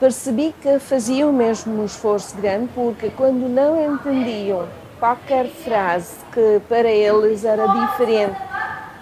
Percebi 0.00 0.54
que 0.62 0.78
faziam 0.78 1.30
mesmo 1.30 1.82
um 1.82 1.84
esforço 1.84 2.34
grande 2.38 2.70
porque 2.74 3.10
quando 3.10 3.46
não 3.46 3.78
entendiam 3.84 4.66
qualquer 4.98 5.46
frase 5.46 6.24
que 6.32 6.58
para 6.70 6.88
eles 6.88 7.44
era 7.44 7.66
diferente, 7.66 8.40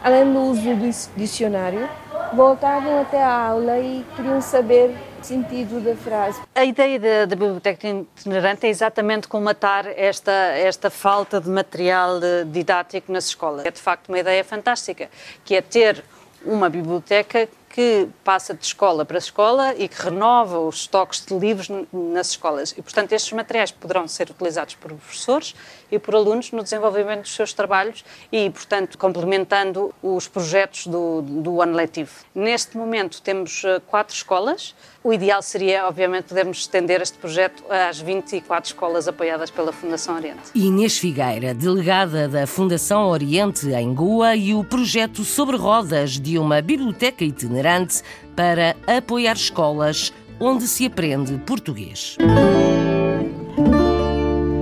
além 0.02 0.32
do 0.32 0.40
uso 0.40 0.74
do 0.74 0.90
dicionário, 1.16 1.88
voltavam 2.32 3.00
até 3.00 3.22
a 3.22 3.46
aula 3.46 3.78
e 3.78 4.04
queriam 4.16 4.40
saber 4.40 4.92
sentido 5.26 5.80
da 5.80 5.94
frase. 5.96 6.40
A 6.54 6.64
ideia 6.64 6.98
da, 6.98 7.26
da 7.26 7.36
biblioteca 7.36 7.88
itinerante 7.88 8.66
é 8.66 8.70
exatamente 8.70 9.28
colmatar 9.28 9.86
esta, 9.96 10.32
esta 10.32 10.90
falta 10.90 11.40
de 11.40 11.48
material 11.48 12.20
didático 12.46 13.12
nas 13.12 13.26
escolas. 13.26 13.64
É 13.64 13.70
de 13.70 13.80
facto 13.80 14.08
uma 14.08 14.18
ideia 14.18 14.44
fantástica, 14.44 15.08
que 15.44 15.54
é 15.54 15.62
ter 15.62 16.04
uma 16.44 16.68
biblioteca 16.68 17.48
que 17.72 18.06
passa 18.22 18.52
de 18.52 18.64
escola 18.64 19.02
para 19.02 19.16
escola 19.16 19.74
e 19.74 19.88
que 19.88 20.00
renova 20.00 20.58
os 20.60 20.82
estoques 20.82 21.24
de 21.24 21.34
livros 21.34 21.68
nas 21.90 22.30
escolas. 22.30 22.74
E, 22.76 22.82
portanto, 22.82 23.12
estes 23.12 23.32
materiais 23.32 23.70
poderão 23.70 24.06
ser 24.06 24.28
utilizados 24.30 24.74
por 24.74 24.92
professores 24.92 25.54
e 25.90 25.98
por 25.98 26.14
alunos 26.14 26.52
no 26.52 26.62
desenvolvimento 26.62 27.22
dos 27.22 27.34
seus 27.34 27.52
trabalhos 27.54 28.04
e, 28.30 28.50
portanto, 28.50 28.98
complementando 28.98 29.94
os 30.02 30.28
projetos 30.28 30.86
do, 30.86 31.22
do 31.22 31.62
ano 31.62 31.74
letivo. 31.74 32.10
Neste 32.34 32.76
momento 32.76 33.22
temos 33.22 33.64
eh, 33.64 33.80
quatro 33.86 34.14
escolas. 34.14 34.74
O 35.02 35.12
ideal 35.12 35.42
seria, 35.42 35.86
obviamente, 35.88 36.26
podermos 36.26 36.58
estender 36.58 37.00
este 37.00 37.18
projeto 37.18 37.64
às 37.68 37.98
24 37.98 38.70
escolas 38.70 39.08
apoiadas 39.08 39.50
pela 39.50 39.72
Fundação 39.72 40.14
Oriente. 40.14 40.50
Inês 40.54 40.96
Figueira, 40.96 41.52
delegada 41.52 42.28
da 42.28 42.46
Fundação 42.46 43.08
Oriente 43.08 43.68
em 43.70 43.92
Goa 43.94 44.36
e 44.36 44.54
o 44.54 44.62
projeto 44.62 45.24
Sobre 45.24 45.56
Rodas 45.56 46.20
de 46.20 46.38
uma 46.38 46.62
biblioteca 46.62 47.24
itinerante 47.62 48.02
para 48.34 48.76
apoiar 48.86 49.36
escolas 49.36 50.12
onde 50.40 50.66
se 50.66 50.86
aprende 50.86 51.38
português. 51.46 52.16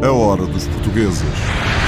A 0.03 0.13
hora 0.13 0.45
dos 0.47 0.67
portugueses. 0.69 1.80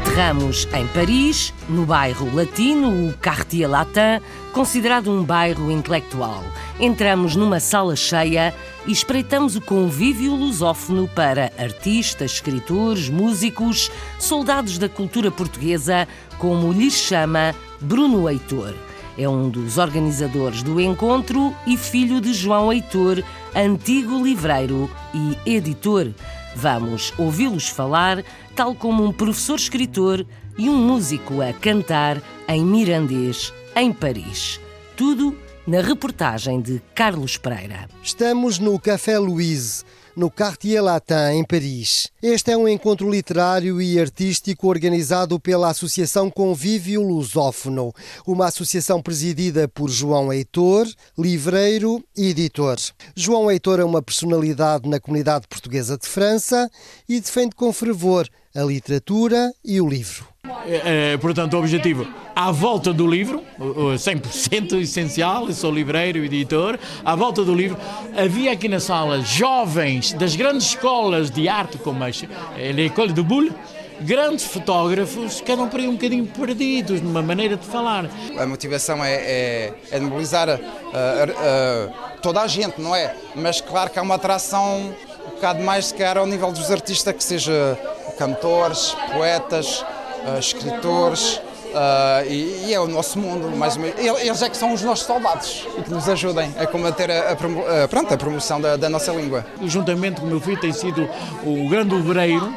Aterramos 0.00 0.66
em 0.72 0.86
Paris, 0.88 1.52
no 1.68 1.84
bairro 1.84 2.34
latino, 2.34 3.08
o 3.08 3.12
Quartier 3.18 3.68
Latin, 3.68 4.24
considerado 4.50 5.10
um 5.10 5.22
bairro 5.22 5.70
intelectual. 5.70 6.42
Entramos 6.78 7.36
numa 7.36 7.60
sala 7.60 7.94
cheia 7.94 8.54
e 8.86 8.92
espreitamos 8.92 9.56
o 9.56 9.60
convívio 9.60 10.34
lusófono 10.34 11.06
para 11.06 11.52
artistas, 11.58 12.32
escritores, 12.32 13.10
músicos, 13.10 13.90
soldados 14.18 14.78
da 14.78 14.88
cultura 14.88 15.30
portuguesa, 15.30 16.08
como 16.38 16.72
lhes 16.72 16.94
chama 16.94 17.54
Bruno 17.78 18.26
Heitor. 18.28 18.74
É 19.18 19.28
um 19.28 19.50
dos 19.50 19.76
organizadores 19.76 20.62
do 20.62 20.80
encontro 20.80 21.54
e 21.66 21.76
filho 21.76 22.22
de 22.22 22.32
João 22.32 22.72
Heitor, 22.72 23.22
antigo 23.54 24.22
livreiro 24.22 24.90
e 25.12 25.36
editor. 25.56 26.10
Vamos 26.54 27.12
ouvi-los 27.16 27.68
falar, 27.68 28.24
tal 28.54 28.74
como 28.74 29.04
um 29.04 29.12
professor 29.12 29.56
escritor 29.56 30.26
e 30.58 30.68
um 30.68 30.76
músico 30.76 31.40
a 31.40 31.52
cantar 31.52 32.20
em 32.48 32.64
mirandês, 32.64 33.52
em 33.74 33.92
Paris. 33.92 34.60
Tudo 34.96 35.36
na 35.66 35.80
reportagem 35.80 36.60
de 36.60 36.82
Carlos 36.94 37.36
Pereira. 37.36 37.88
Estamos 38.02 38.58
no 38.58 38.78
Café 38.78 39.18
Louise 39.18 39.84
no 40.20 40.30
Quartier 40.30 40.82
Latin, 40.82 41.38
em 41.38 41.42
Paris. 41.42 42.08
Este 42.22 42.50
é 42.50 42.56
um 42.56 42.68
encontro 42.68 43.10
literário 43.10 43.80
e 43.80 43.98
artístico 43.98 44.68
organizado 44.68 45.40
pela 45.40 45.70
Associação 45.70 46.30
Convívio 46.30 47.00
Lusófono, 47.02 47.90
uma 48.26 48.48
associação 48.48 49.00
presidida 49.00 49.66
por 49.66 49.88
João 49.88 50.30
Heitor, 50.30 50.86
livreiro 51.16 52.04
e 52.14 52.26
editor. 52.28 52.76
João 53.16 53.50
Heitor 53.50 53.80
é 53.80 53.84
uma 53.84 54.02
personalidade 54.02 54.86
na 54.86 55.00
comunidade 55.00 55.48
portuguesa 55.48 55.96
de 55.96 56.06
França 56.06 56.70
e 57.08 57.18
defende 57.18 57.56
com 57.56 57.72
fervor 57.72 58.28
a 58.54 58.60
literatura 58.60 59.50
e 59.64 59.80
o 59.80 59.88
livro. 59.88 60.29
É, 60.66 61.12
é, 61.12 61.16
portanto, 61.16 61.54
o 61.54 61.58
objetivo 61.58 62.06
à 62.34 62.50
volta 62.50 62.92
do 62.92 63.06
livro, 63.06 63.42
100% 63.58 64.80
essencial, 64.80 65.46
eu 65.48 65.52
sou 65.52 65.70
livreiro 65.70 66.24
editor, 66.24 66.78
à 67.04 67.14
volta 67.14 67.44
do 67.44 67.54
livro, 67.54 67.76
havia 68.16 68.52
aqui 68.52 68.68
na 68.68 68.80
sala 68.80 69.20
jovens 69.20 70.12
das 70.12 70.36
grandes 70.36 70.68
escolas 70.68 71.30
de 71.30 71.48
arte, 71.48 71.76
como 71.78 72.02
a 72.04 72.08
École 72.08 73.12
de 73.12 73.22
Bulle, 73.22 73.52
grandes 74.00 74.44
fotógrafos 74.46 75.40
que 75.40 75.52
eram 75.52 75.68
por 75.68 75.80
aí 75.80 75.88
um 75.88 75.92
bocadinho 75.92 76.26
perdidos 76.26 77.02
numa 77.02 77.20
maneira 77.20 77.56
de 77.56 77.66
falar. 77.66 78.08
A 78.38 78.46
motivação 78.46 79.04
é, 79.04 79.14
é, 79.14 79.74
é 79.90 80.00
mobilizar 80.00 80.48
uh, 80.48 80.54
uh, 80.54 81.92
toda 82.22 82.40
a 82.40 82.46
gente, 82.46 82.80
não 82.80 82.96
é? 82.96 83.14
Mas 83.34 83.60
claro 83.60 83.90
que 83.90 83.98
há 83.98 84.02
uma 84.02 84.14
atração 84.14 84.94
um 85.26 85.30
bocado 85.34 85.62
mais, 85.62 85.86
se 85.86 85.94
calhar, 85.94 86.16
ao 86.16 86.26
nível 86.26 86.50
dos 86.50 86.70
artistas, 86.70 87.14
que 87.14 87.22
seja 87.22 87.78
cantores, 88.18 88.96
poetas, 89.12 89.84
uh, 90.26 90.38
escritores. 90.38 91.40
Uh, 91.70 92.26
e, 92.26 92.64
e, 92.66 92.74
é 92.74 92.80
o 92.80 92.88
nosso 92.88 93.16
mundo, 93.16 93.48
mais 93.56 93.76
ou 93.76 93.82
menos. 93.82 93.96
Eles 93.98 94.42
é 94.42 94.50
que 94.50 94.56
são 94.56 94.74
os 94.74 94.82
nossos 94.82 95.06
soldados 95.06 95.68
e 95.78 95.82
que 95.82 95.90
nos 95.90 96.08
ajudem 96.08 96.52
a 96.58 96.66
combater 96.66 97.08
a, 97.10 97.28
a, 97.28 97.84
a, 97.84 97.88
pronto, 97.88 98.12
a 98.12 98.16
promoção 98.16 98.60
da, 98.60 98.76
da, 98.76 98.88
nossa 98.88 99.12
língua. 99.12 99.46
Juntamente 99.62 100.20
com 100.20 100.26
o 100.26 100.30
meu 100.30 100.40
filho 100.40 100.60
tem 100.60 100.72
sido 100.72 101.08
o 101.44 101.68
grande 101.68 101.94
obreiro 101.94 102.52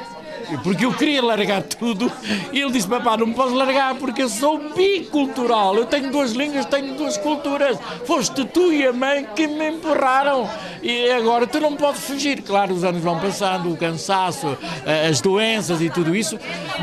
porque 0.57 0.86
eu 0.86 0.93
queria 0.93 1.24
largar 1.24 1.63
tudo 1.63 2.12
e 2.51 2.60
ele 2.60 2.72
disse: 2.72 2.88
Papá, 2.88 3.17
não 3.17 3.27
me 3.27 3.33
podes 3.33 3.53
largar 3.53 3.95
porque 3.95 4.24
eu 4.24 4.29
sou 4.29 4.74
bicultural. 4.74 5.75
Eu 5.75 5.86
tenho 5.86 6.12
duas 6.12 6.31
línguas, 6.31 6.65
tenho 6.65 6.95
duas 6.95 7.17
culturas. 7.17 7.77
Foste 8.05 8.45
tu 8.45 8.72
e 8.72 8.86
a 8.86 8.93
mãe 8.93 9.27
que 9.36 9.48
me 9.48 9.72
empurraram 9.72 10.50
e 10.81 11.10
agora 11.12 11.48
tu 11.48 11.60
não 11.60 11.75
podes 11.75 12.01
fugir. 12.01 12.41
Claro, 12.41 12.74
os 12.74 12.83
anos 12.83 13.01
vão 13.01 13.19
passando, 13.19 13.72
o 13.72 13.77
cansaço, 13.77 14.57
eh, 14.86 15.07
as 15.07 15.22
doenças 15.22 15.81
e 15.81 15.89
tudo 15.89 16.15
isso, 16.15 16.38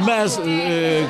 mas, 0.05 0.39
uh, 0.39 0.43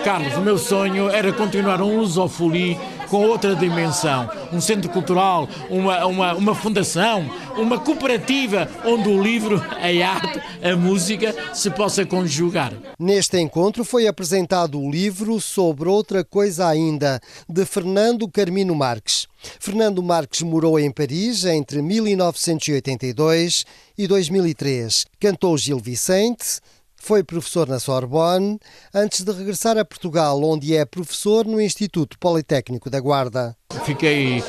Carlos, 0.04 0.36
o 0.36 0.40
meu 0.40 0.58
sonho 0.58 1.08
era 1.08 1.32
continuar 1.32 1.80
um 1.80 1.98
lusofoli 1.98 2.78
com 3.10 3.26
outra 3.26 3.56
dimensão. 3.56 4.30
Um 4.52 4.60
centro 4.60 4.88
cultural, 4.88 5.48
uma, 5.68 6.06
uma, 6.06 6.34
uma 6.34 6.54
fundação, 6.54 7.28
uma 7.56 7.78
cooperativa 7.78 8.68
onde 8.84 9.08
o 9.08 9.20
livro, 9.20 9.60
a 9.60 10.06
arte, 10.06 10.40
a 10.62 10.76
música 10.76 11.34
se 11.52 11.68
possa 11.70 12.06
conjugar. 12.06 12.72
Neste 12.98 13.38
encontro 13.38 13.84
foi 13.84 14.06
apresentado 14.06 14.80
o 14.80 14.90
livro 14.90 15.40
Sobre 15.40 15.88
Outra 15.88 16.24
Coisa 16.24 16.68
Ainda, 16.68 17.20
de 17.48 17.64
Fernando 17.64 18.28
Carmino 18.28 18.74
Marques. 18.74 19.26
Fernando 19.58 20.02
Marques 20.02 20.42
morou 20.42 20.78
em 20.78 20.90
Paris 20.90 21.44
entre 21.44 21.82
1982 21.82 23.64
e 23.98 24.06
2003. 24.06 25.06
Cantou 25.18 25.58
Gil 25.58 25.78
Vicente, 25.78 26.60
Foi 27.02 27.24
professor 27.24 27.66
na 27.66 27.80
Sorbonne 27.80 28.58
antes 28.94 29.24
de 29.24 29.32
regressar 29.32 29.78
a 29.78 29.84
Portugal, 29.84 30.40
onde 30.42 30.76
é 30.76 30.84
professor 30.84 31.46
no 31.46 31.58
Instituto 31.58 32.18
Politécnico 32.18 32.90
da 32.90 33.00
Guarda. 33.00 33.56
Fiquei 33.84 34.44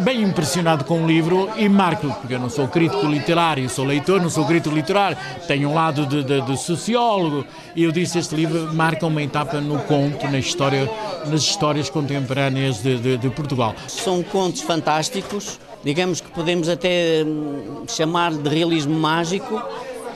bem 0.00 0.22
impressionado 0.22 0.84
com 0.84 1.02
o 1.02 1.06
livro 1.06 1.50
e 1.56 1.68
marco, 1.68 2.06
porque 2.20 2.34
eu 2.34 2.38
não 2.38 2.48
sou 2.48 2.68
crítico 2.68 3.04
literário, 3.06 3.68
sou 3.68 3.84
leitor, 3.84 4.22
não 4.22 4.30
sou 4.30 4.46
crítico 4.46 4.74
literário, 4.74 5.18
tenho 5.48 5.68
um 5.68 5.74
lado 5.74 6.06
de, 6.06 6.22
de, 6.22 6.40
de 6.40 6.56
sociólogo 6.56 7.44
e 7.74 7.82
eu 7.82 7.90
disse 7.92 8.18
este 8.18 8.36
livro 8.36 8.72
marca 8.72 9.04
uma 9.04 9.20
etapa 9.20 9.60
no 9.60 9.80
conto, 9.80 10.26
na 10.28 10.38
história, 10.38 10.88
nas 11.26 11.42
histórias 11.42 11.90
contemporâneas 11.90 12.82
de, 12.82 12.98
de, 12.98 13.18
de 13.18 13.30
Portugal. 13.30 13.74
São 13.88 14.22
contos 14.22 14.62
fantásticos, 14.62 15.58
digamos 15.82 16.20
que 16.20 16.30
podemos 16.30 16.68
até 16.68 17.24
hum, 17.26 17.84
chamar 17.88 18.32
de 18.32 18.48
realismo 18.48 18.94
mágico, 18.94 19.60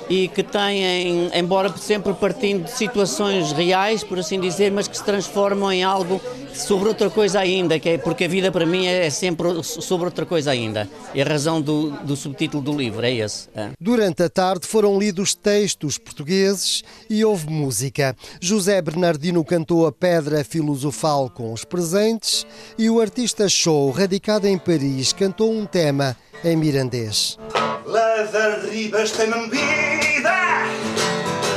e 0.09 0.29
que 0.29 0.43
têm, 0.43 1.31
embora 1.35 1.75
sempre 1.77 2.13
partindo 2.15 2.65
de 2.65 2.71
situações 2.73 3.53
reais, 3.53 4.05
por 4.05 4.19
assim 4.19 4.39
dizer, 4.41 4.71
mas 4.71 4.89
que 4.89 4.97
se 4.97 5.05
transformam 5.05 5.73
em 5.73 5.83
algo 5.83 6.21
sobre 6.55 6.89
outra 6.89 7.11
coisa 7.11 7.41
ainda, 7.41 7.79
que 7.79 7.89
é, 7.89 7.99
porque 7.99 8.25
a 8.25 8.29
vida 8.29 8.51
para 8.53 8.65
mim 8.65 8.87
é 8.87 9.11
sempre 9.11 9.63
sobre 9.63 10.07
outra 10.07 10.25
coisa 10.25 10.51
ainda. 10.51 10.89
E 11.15 11.21
a 11.21 11.25
razão 11.25 11.61
do, 11.61 11.91
do 12.05 12.17
subtítulo 12.17 12.63
do 12.63 12.73
livro 12.73 13.05
é 13.05 13.13
esse. 13.13 13.49
É. 13.55 13.71
Durante 13.81 14.23
a 14.23 14.29
tarde 14.29 14.67
foram 14.67 14.99
lidos 14.99 15.35
textos 15.35 15.99
portugueses 15.99 16.83
e 17.11 17.25
houve 17.25 17.49
música. 17.51 18.17
José 18.41 18.81
Bernardino 18.81 19.45
cantou 19.45 19.87
a 19.87 19.93
Pedra 19.93 20.45
Filosofal 20.45 21.29
com 21.29 21.53
os 21.53 21.65
presentes 21.65 22.47
e 22.79 22.89
o 22.89 23.01
artista 23.01 23.49
show, 23.49 23.91
radicado 23.91 24.47
em 24.47 24.59
Paris, 24.59 25.13
cantou 25.13 25.53
um 25.53 25.67
tema 25.67 26.17
em 26.47 26.57
mirandês. 26.57 27.39
Las 27.87 28.71
Ribas 28.71 29.13
tem-me 29.13 29.49
vida, 29.49 30.35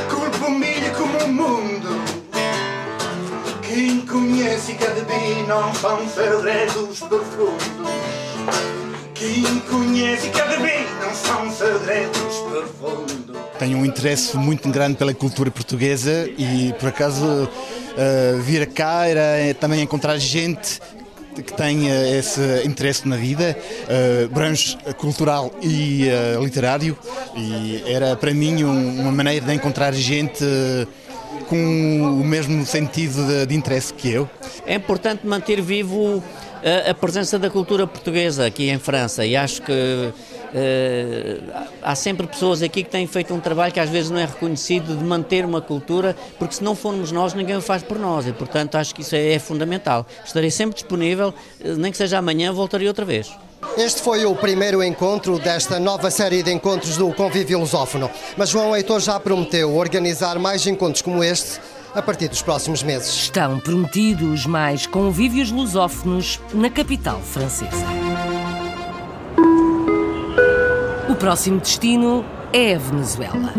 culpo-me 0.08 0.90
como 0.96 1.18
o 1.18 1.28
mundo. 1.28 1.88
Quem 3.62 4.00
conhece 4.06 4.74
cada 4.74 5.00
bem 5.02 5.46
não 5.46 5.74
são 5.74 6.08
segredos 6.08 7.00
profundos. 7.00 7.88
Quem 9.14 9.60
conhece 9.68 10.28
cada 10.30 10.56
bem 10.58 10.86
não 11.00 11.14
são 11.14 11.50
segredos 11.50 12.36
profundos. 12.50 13.36
Tenho 13.58 13.78
um 13.78 13.84
interesse 13.84 14.36
muito 14.36 14.68
grande 14.68 14.96
pela 14.96 15.12
cultura 15.12 15.50
portuguesa 15.50 16.28
e 16.38 16.72
por 16.78 16.88
acaso 16.88 17.24
uh, 17.24 18.40
vir 18.42 18.66
cá 18.68 19.06
era 19.06 19.52
também 19.54 19.82
encontrar 19.82 20.16
gente 20.18 20.80
que 21.42 21.52
tenha 21.52 22.18
esse 22.18 22.40
interesse 22.64 23.06
na 23.06 23.16
vida, 23.16 23.56
uh, 23.84 24.28
branche 24.28 24.76
cultural 24.96 25.52
e 25.62 26.08
uh, 26.36 26.42
literário, 26.42 26.96
e 27.36 27.82
era 27.86 28.16
para 28.16 28.32
mim 28.32 28.64
um, 28.64 29.00
uma 29.00 29.12
maneira 29.12 29.44
de 29.44 29.54
encontrar 29.54 29.92
gente 29.94 30.44
uh, 30.44 30.86
com 31.48 32.18
o 32.20 32.24
mesmo 32.24 32.64
sentido 32.66 33.26
de, 33.26 33.46
de, 33.46 33.54
interesse 33.54 33.92
que 33.92 34.10
eu. 34.10 34.28
É 34.66 34.74
importante 34.74 35.26
manter 35.26 35.60
vivo 35.62 36.22
a, 36.86 36.90
a 36.90 36.94
presença 36.94 37.38
da 37.38 37.48
cultura 37.48 37.86
portuguesa 37.86 38.46
aqui 38.46 38.68
em 38.68 38.78
França 38.78 39.24
e 39.24 39.36
acho 39.36 39.62
que 39.62 40.12
Uh, 40.48 41.68
há 41.82 41.94
sempre 41.94 42.26
pessoas 42.26 42.62
aqui 42.62 42.82
que 42.82 42.90
têm 42.90 43.06
feito 43.06 43.34
um 43.34 43.40
trabalho 43.40 43.72
que 43.72 43.80
às 43.80 43.90
vezes 43.90 44.10
não 44.10 44.18
é 44.18 44.24
reconhecido 44.24 44.96
de 44.96 45.04
manter 45.04 45.44
uma 45.44 45.60
cultura, 45.60 46.16
porque 46.38 46.54
se 46.54 46.64
não 46.64 46.74
formos 46.74 47.12
nós, 47.12 47.34
ninguém 47.34 47.56
o 47.56 47.60
faz 47.60 47.82
por 47.82 47.98
nós 47.98 48.26
e, 48.26 48.32
portanto, 48.32 48.76
acho 48.76 48.94
que 48.94 49.02
isso 49.02 49.14
é, 49.14 49.34
é 49.34 49.38
fundamental. 49.38 50.06
Estarei 50.24 50.50
sempre 50.50 50.74
disponível, 50.74 51.34
eh, 51.60 51.74
nem 51.74 51.90
que 51.90 51.98
seja 51.98 52.18
amanhã, 52.18 52.52
voltarei 52.52 52.88
outra 52.88 53.04
vez. 53.04 53.30
Este 53.76 54.00
foi 54.00 54.24
o 54.24 54.34
primeiro 54.34 54.82
encontro 54.82 55.38
desta 55.38 55.78
nova 55.78 56.10
série 56.10 56.42
de 56.42 56.52
encontros 56.52 56.96
do 56.96 57.12
Convívio 57.12 57.58
Lusófono. 57.58 58.10
Mas 58.36 58.50
João 58.50 58.74
Heitor 58.74 59.00
já 59.00 59.18
prometeu 59.18 59.74
organizar 59.74 60.38
mais 60.38 60.66
encontros 60.66 61.02
como 61.02 61.22
este 61.22 61.60
a 61.94 62.02
partir 62.02 62.28
dos 62.28 62.42
próximos 62.42 62.82
meses. 62.82 63.08
Estão 63.08 63.58
prometidos 63.58 64.46
mais 64.46 64.86
convívios 64.86 65.50
lusófonos 65.50 66.40
na 66.54 66.70
capital 66.70 67.20
francesa. 67.20 67.97
Próximo 71.18 71.58
destino 71.58 72.24
é 72.52 72.76
a 72.76 72.78
Venezuela. 72.78 73.52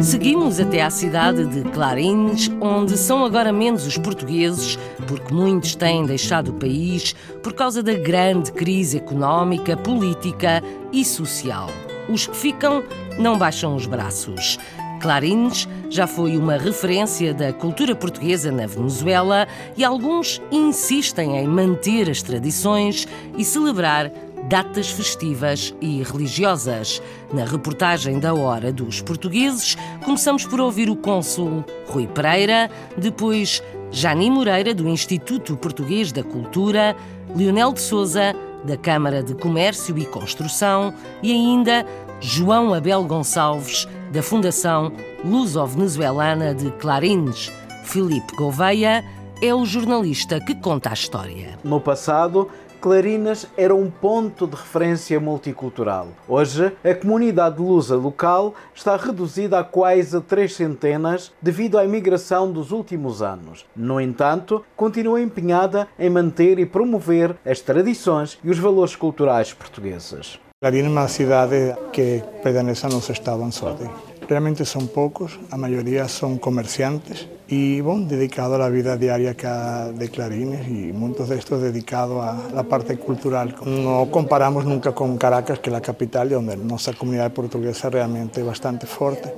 Seguimos 0.00 0.60
até 0.60 0.82
à 0.82 0.90
cidade 0.90 1.44
de 1.46 1.68
Clarins, 1.70 2.48
onde 2.60 2.96
são 2.96 3.24
agora 3.24 3.52
menos 3.52 3.84
os 3.84 3.98
portugueses, 3.98 4.78
porque 5.08 5.34
muitos 5.34 5.74
têm 5.74 6.06
deixado 6.06 6.48
o 6.48 6.54
país 6.54 7.16
por 7.42 7.52
causa 7.52 7.82
da 7.82 7.94
grande 7.94 8.52
crise 8.52 8.98
económica, 8.98 9.76
política 9.76 10.62
e 10.92 11.04
social. 11.04 11.68
Os 12.08 12.28
que 12.28 12.36
ficam 12.36 12.84
não 13.18 13.36
baixam 13.36 13.74
os 13.74 13.86
braços. 13.86 14.56
Clarines 15.00 15.66
já 15.88 16.06
foi 16.06 16.36
uma 16.36 16.56
referência 16.58 17.32
da 17.32 17.52
cultura 17.52 17.96
portuguesa 17.96 18.52
na 18.52 18.66
Venezuela 18.66 19.48
e 19.76 19.82
alguns 19.82 20.40
insistem 20.52 21.38
em 21.38 21.48
manter 21.48 22.08
as 22.08 22.22
tradições 22.22 23.08
e 23.36 23.44
celebrar 23.44 24.12
datas 24.48 24.90
festivas 24.90 25.74
e 25.80 26.02
religiosas. 26.02 27.02
Na 27.32 27.44
reportagem 27.44 28.18
da 28.18 28.34
Hora 28.34 28.72
dos 28.72 29.00
Portugueses, 29.00 29.76
começamos 30.04 30.44
por 30.44 30.60
ouvir 30.60 30.90
o 30.90 30.96
cônsul 30.96 31.64
Rui 31.86 32.06
Pereira, 32.06 32.70
depois 32.96 33.62
Jani 33.90 34.30
Moreira, 34.30 34.74
do 34.74 34.88
Instituto 34.88 35.56
Português 35.56 36.12
da 36.12 36.22
Cultura, 36.22 36.94
Leonel 37.34 37.72
de 37.72 37.80
Souza, 37.80 38.34
da 38.64 38.76
Câmara 38.76 39.22
de 39.22 39.34
Comércio 39.34 39.96
e 39.96 40.04
Construção 40.04 40.92
e 41.22 41.32
ainda 41.32 41.86
João 42.22 42.74
Abel 42.74 43.02
Gonçalves, 43.04 43.88
da 44.12 44.22
Fundação 44.22 44.92
Luso-Venezuelana 45.24 46.54
de 46.54 46.70
Clarines. 46.72 47.50
Filipe 47.84 48.36
Gouveia 48.36 49.02
é 49.42 49.54
o 49.54 49.64
jornalista 49.64 50.38
que 50.38 50.54
conta 50.54 50.90
a 50.90 50.92
história. 50.92 51.58
No 51.64 51.80
passado, 51.80 52.50
Clarinas 52.78 53.46
era 53.56 53.74
um 53.74 53.90
ponto 53.90 54.46
de 54.46 54.54
referência 54.54 55.18
multicultural. 55.18 56.08
Hoje, 56.28 56.70
a 56.84 56.94
comunidade 56.94 57.58
lusa 57.58 57.96
local 57.96 58.54
está 58.74 58.96
reduzida 58.96 59.58
a 59.58 59.64
quase 59.64 60.20
três 60.20 60.54
centenas 60.54 61.32
devido 61.40 61.78
à 61.78 61.86
imigração 61.86 62.52
dos 62.52 62.70
últimos 62.70 63.22
anos. 63.22 63.64
No 63.74 63.98
entanto, 63.98 64.62
continua 64.76 65.22
empenhada 65.22 65.88
em 65.98 66.10
manter 66.10 66.58
e 66.58 66.66
promover 66.66 67.34
as 67.46 67.60
tradições 67.60 68.38
e 68.44 68.50
os 68.50 68.58
valores 68.58 68.94
culturais 68.94 69.54
portugueses. 69.54 70.38
Clarín 70.62 70.84
é 70.84 70.88
uma 70.90 71.08
cidade 71.08 71.74
que 71.90 72.22
pertenece 72.42 72.84
ao 72.84 72.92
nosso 72.92 73.12
estado 73.12 73.42
Anzoátegui. 73.42 73.88
Realmente 74.28 74.66
son 74.66 74.92
pocos, 74.92 75.40
a 75.50 75.56
mayoría 75.56 76.06
son 76.06 76.36
comerciantes 76.36 77.28
y 77.48 77.80
bueno, 77.80 78.04
dedicados 78.04 78.56
a 78.56 78.58
la 78.58 78.68
vida 78.68 78.98
diaria 78.98 79.32
de 79.32 80.08
Clarines 80.10 80.68
y 80.68 80.92
muchos 80.92 81.30
de 81.30 81.38
estos 81.38 81.62
dedicados 81.62 82.22
a 82.22 82.52
la 82.52 82.64
parte 82.64 82.98
cultural. 82.98 83.56
No 83.64 84.10
comparamos 84.10 84.66
nunca 84.66 84.92
con 84.92 85.16
Caracas, 85.16 85.60
que 85.60 85.70
es 85.70 85.72
la 85.72 85.80
capital, 85.80 86.28
donde 86.28 86.58
nuestra 86.58 86.92
comunidad 86.92 87.32
portuguesa 87.32 87.88
realmente 87.88 88.40
es 88.40 88.46
bastante 88.46 88.86
fuerte. 88.86 89.32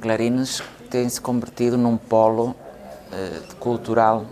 Clarines 0.00 0.60
tem 0.90 1.08
se 1.08 1.22
convertido 1.22 1.78
num 1.78 1.96
polo 1.96 2.56
eh, 3.12 3.42
cultural 3.60 4.26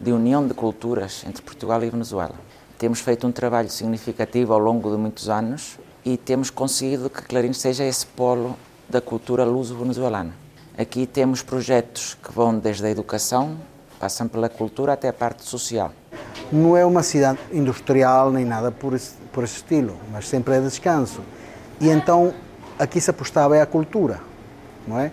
de 0.00 0.12
união 0.12 0.48
de 0.48 0.54
culturas 0.54 1.22
entre 1.22 1.44
Portugal 1.44 1.80
e 1.84 1.90
Venezuela. 1.90 2.43
Temos 2.84 3.00
feito 3.00 3.26
um 3.26 3.32
trabalho 3.32 3.70
significativo 3.70 4.52
ao 4.52 4.58
longo 4.58 4.90
de 4.90 4.98
muitos 4.98 5.30
anos 5.30 5.78
e 6.04 6.18
temos 6.18 6.50
conseguido 6.50 7.08
que 7.08 7.22
Clarins 7.22 7.56
seja 7.56 7.82
esse 7.82 8.04
polo 8.04 8.58
da 8.86 9.00
cultura 9.00 9.42
luso-venezuelana. 9.42 10.34
Aqui 10.76 11.06
temos 11.06 11.40
projetos 11.40 12.12
que 12.22 12.30
vão 12.30 12.58
desde 12.58 12.84
a 12.84 12.90
educação, 12.90 13.56
passam 13.98 14.28
pela 14.28 14.50
cultura 14.50 14.92
até 14.92 15.08
a 15.08 15.14
parte 15.14 15.44
social. 15.44 15.92
Não 16.52 16.76
é 16.76 16.84
uma 16.84 17.02
cidade 17.02 17.38
industrial 17.50 18.30
nem 18.30 18.44
nada 18.44 18.70
por 18.70 18.92
esse, 18.92 19.14
por 19.32 19.44
esse 19.44 19.56
estilo, 19.56 19.96
mas 20.12 20.28
sempre 20.28 20.54
é 20.54 20.60
descanso. 20.60 21.22
E 21.80 21.88
então 21.88 22.34
aqui 22.78 23.00
se 23.00 23.08
apostava 23.08 23.56
é 23.56 23.62
a 23.62 23.66
cultura, 23.66 24.20
não 24.86 25.00
é? 25.00 25.10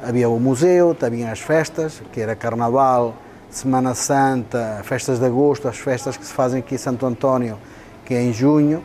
Havia 0.00 0.28
o 0.28 0.38
museu, 0.38 0.96
havia 1.02 1.32
as 1.32 1.40
festas, 1.40 2.00
que 2.12 2.20
era 2.20 2.36
carnaval, 2.36 3.16
Semana 3.50 3.96
Santa, 3.96 4.80
festas 4.84 5.18
de 5.18 5.26
agosto, 5.26 5.66
as 5.66 5.76
festas 5.76 6.16
que 6.16 6.24
se 6.24 6.32
fazem 6.32 6.60
aqui 6.60 6.76
em 6.76 6.78
Santo 6.78 7.04
António, 7.04 7.58
que 8.04 8.14
é 8.14 8.22
em 8.22 8.32
junho, 8.32 8.80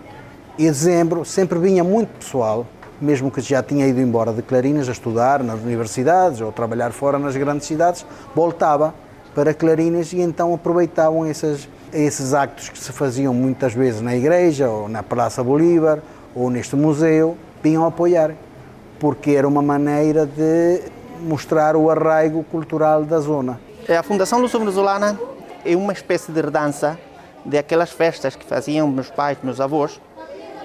e 0.58 0.64
dezembro 0.64 1.24
sempre 1.24 1.60
vinha 1.60 1.84
muito 1.84 2.10
pessoal, 2.18 2.66
mesmo 3.00 3.30
que 3.30 3.42
já 3.42 3.62
tinha 3.62 3.86
ido 3.86 4.02
embora 4.02 4.34
de 4.34 4.42
Clarinas 4.42 4.90
a 4.90 4.92
estudar 4.92 5.44
nas 5.44 5.60
universidades 5.62 6.42
ou 6.42 6.52
trabalhar 6.52 6.92
fora 6.92 7.20
nas 7.20 7.38
grandes 7.38 7.68
cidades, 7.68 8.04
voltava 8.34 8.92
para 9.36 9.54
Clarinas 9.54 10.12
e 10.14 10.20
então 10.20 10.52
aproveitavam 10.52 11.28
esses, 11.28 11.70
esses 11.94 12.34
actos 12.34 12.68
que 12.68 12.80
se 12.80 12.92
faziam 12.92 13.36
muitas 13.36 13.72
vezes 13.72 14.02
na 14.02 14.16
igreja 14.16 14.68
ou 14.68 14.90
na 14.90 15.04
Praça 15.04 15.44
Bolívar 15.44 16.00
ou 16.34 16.50
neste 16.50 16.76
museu, 16.76 17.38
vinham 17.62 17.86
apoiar, 17.86 18.34
porque 19.00 19.32
era 19.32 19.48
uma 19.48 19.62
maneira 19.62 20.26
de 20.26 20.82
mostrar 21.22 21.76
o 21.76 21.88
arraigo 21.92 22.44
cultural 22.46 23.06
da 23.06 23.20
zona. 23.20 23.65
A 23.88 24.02
Fundação 24.02 24.40
Luso-Venezuelana 24.40 25.20
é 25.64 25.76
uma 25.76 25.94
espécie 25.94 26.32
de 26.32 26.42
redança 26.42 26.98
daquelas 27.46 27.92
festas 27.92 28.36
que 28.36 28.44
faziam 28.44 28.88
meus 28.88 29.12
pais, 29.12 29.38
meus 29.44 29.62
avós, 29.62 30.02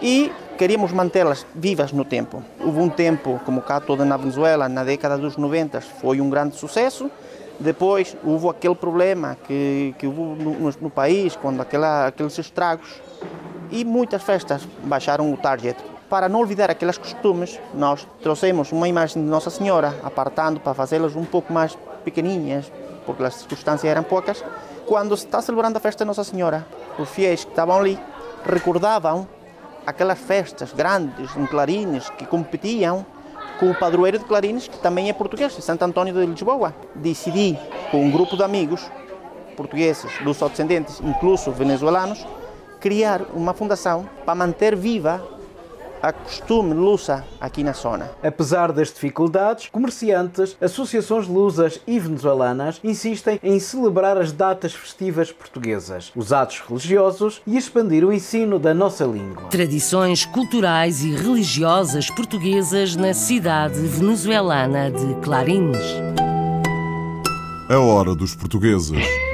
e 0.01 0.33
queríamos 0.57 0.91
mantê-las 0.91 1.45
vivas 1.55 1.93
no 1.93 2.03
tempo. 2.03 2.43
Houve 2.59 2.79
um 2.81 2.89
tempo, 2.89 3.39
como 3.45 3.61
cá 3.61 3.79
toda 3.79 4.07
na 4.07 4.17
Venezuela, 4.17 4.71
na 4.71 4.85
década 4.85 5.19
dos 5.19 5.37
90, 5.37 5.83
foi 5.83 6.19
um 6.19 6.31
grande 6.31 6.57
sucesso. 6.57 7.11
Depois 7.59 8.17
houve 8.25 8.49
aquele 8.49 8.75
problema 8.75 9.37
que, 9.47 9.95
que 9.99 10.07
houve 10.07 10.43
no, 10.43 10.71
no 10.81 10.91
país, 10.91 11.37
quando 11.37 11.61
aquela, 11.61 12.07
aqueles 12.07 12.39
estragos, 12.39 13.03
e 13.71 13.85
muitas 13.85 14.23
festas 14.23 14.67
baixaram 14.83 15.31
o 15.31 15.37
target. 15.37 15.77
Para 16.09 16.27
não 16.27 16.41
olvidar 16.41 16.71
aqueles 16.71 16.97
costumes, 16.97 17.61
nós 17.75 18.09
trouxemos 18.23 18.73
uma 18.73 18.89
imagem 18.89 19.23
de 19.23 19.29
Nossa 19.29 19.51
Senhora, 19.51 19.95
apartando 20.03 20.59
para 20.59 20.73
fazê-las 20.73 21.15
um 21.15 21.25
pouco 21.27 21.53
mais 21.53 21.77
pequenininhas, 22.03 22.73
porque 23.11 23.25
as 23.25 23.35
circunstâncias 23.35 23.91
eram 23.91 24.03
poucas. 24.03 24.45
Quando 24.87 25.17
se 25.17 25.25
está 25.25 25.43
celebrando 25.43 25.77
a 25.77 25.81
festa 25.81 26.05
de 26.05 26.09
Nossa 26.09 26.25
Senhora, 26.25 26.67
os 26.99 27.09
fiéis 27.09 27.45
que 27.45 27.51
estavam 27.51 27.79
ali 27.79 27.99
recordavam 28.45 29.27
aquelas 29.87 30.19
festas 30.19 30.73
grandes 30.73 31.37
em 31.37 31.47
Clarines 31.47 32.09
que 32.11 32.27
competiam 32.27 33.05
com 33.59 33.71
o 33.71 33.75
padroeiro 33.75 34.19
de 34.19 34.25
Clarines, 34.25 34.69
que 34.69 34.79
também 34.79 35.09
é 35.09 35.13
português, 35.13 35.53
Santo 35.53 35.83
Antônio 35.83 36.15
de 36.15 36.25
Lisboa. 36.25 36.75
Decidi, 36.95 37.59
com 37.91 38.05
um 38.05 38.11
grupo 38.11 38.37
de 38.37 38.43
amigos 38.43 38.91
portugueses, 39.57 40.11
dos 40.25 40.39
descendentes, 40.39 41.01
incluso 41.01 41.51
venezuelanos, 41.51 42.27
criar 42.81 43.23
uma 43.35 43.53
fundação 43.53 44.09
para 44.25 44.35
manter 44.35 44.75
viva 44.75 45.23
a 46.03 46.13
costume 46.13 46.75
lusa 46.75 47.25
aqui 47.41 47.63
na 47.63 47.73
zona. 47.73 48.11
Apesar 48.23 48.73
das 48.73 48.89
dificuldades, 48.89 49.69
comerciantes, 49.71 50.57
associações 50.61 51.27
lusas 51.27 51.81
e 51.87 51.99
venezuelanas 51.99 52.81
insistem 52.83 53.39
em 53.43 53.59
celebrar 53.59 54.17
as 54.17 54.33
datas 54.33 54.73
festivas 54.73 55.33
portuguesas, 55.33 56.13
os 56.15 56.33
atos 56.33 56.61
religiosos 56.61 57.43
e 57.47 57.57
expandir 57.57 58.05
o 58.05 58.13
ensino 58.13 58.59
da 58.59 58.75
nossa 58.75 59.05
língua. 59.05 59.49
Tradições 59.51 60.25
culturais 60.25 61.03
e 61.03 61.15
religiosas 61.15 62.11
portuguesas 62.11 62.97
na 62.97 63.15
cidade 63.15 63.81
venezuelana 63.81 64.91
de 64.91 65.15
Clarines. 65.21 65.79
É 67.69 67.77
hora 67.77 68.15
dos 68.15 68.35
portugueses. 68.35 69.30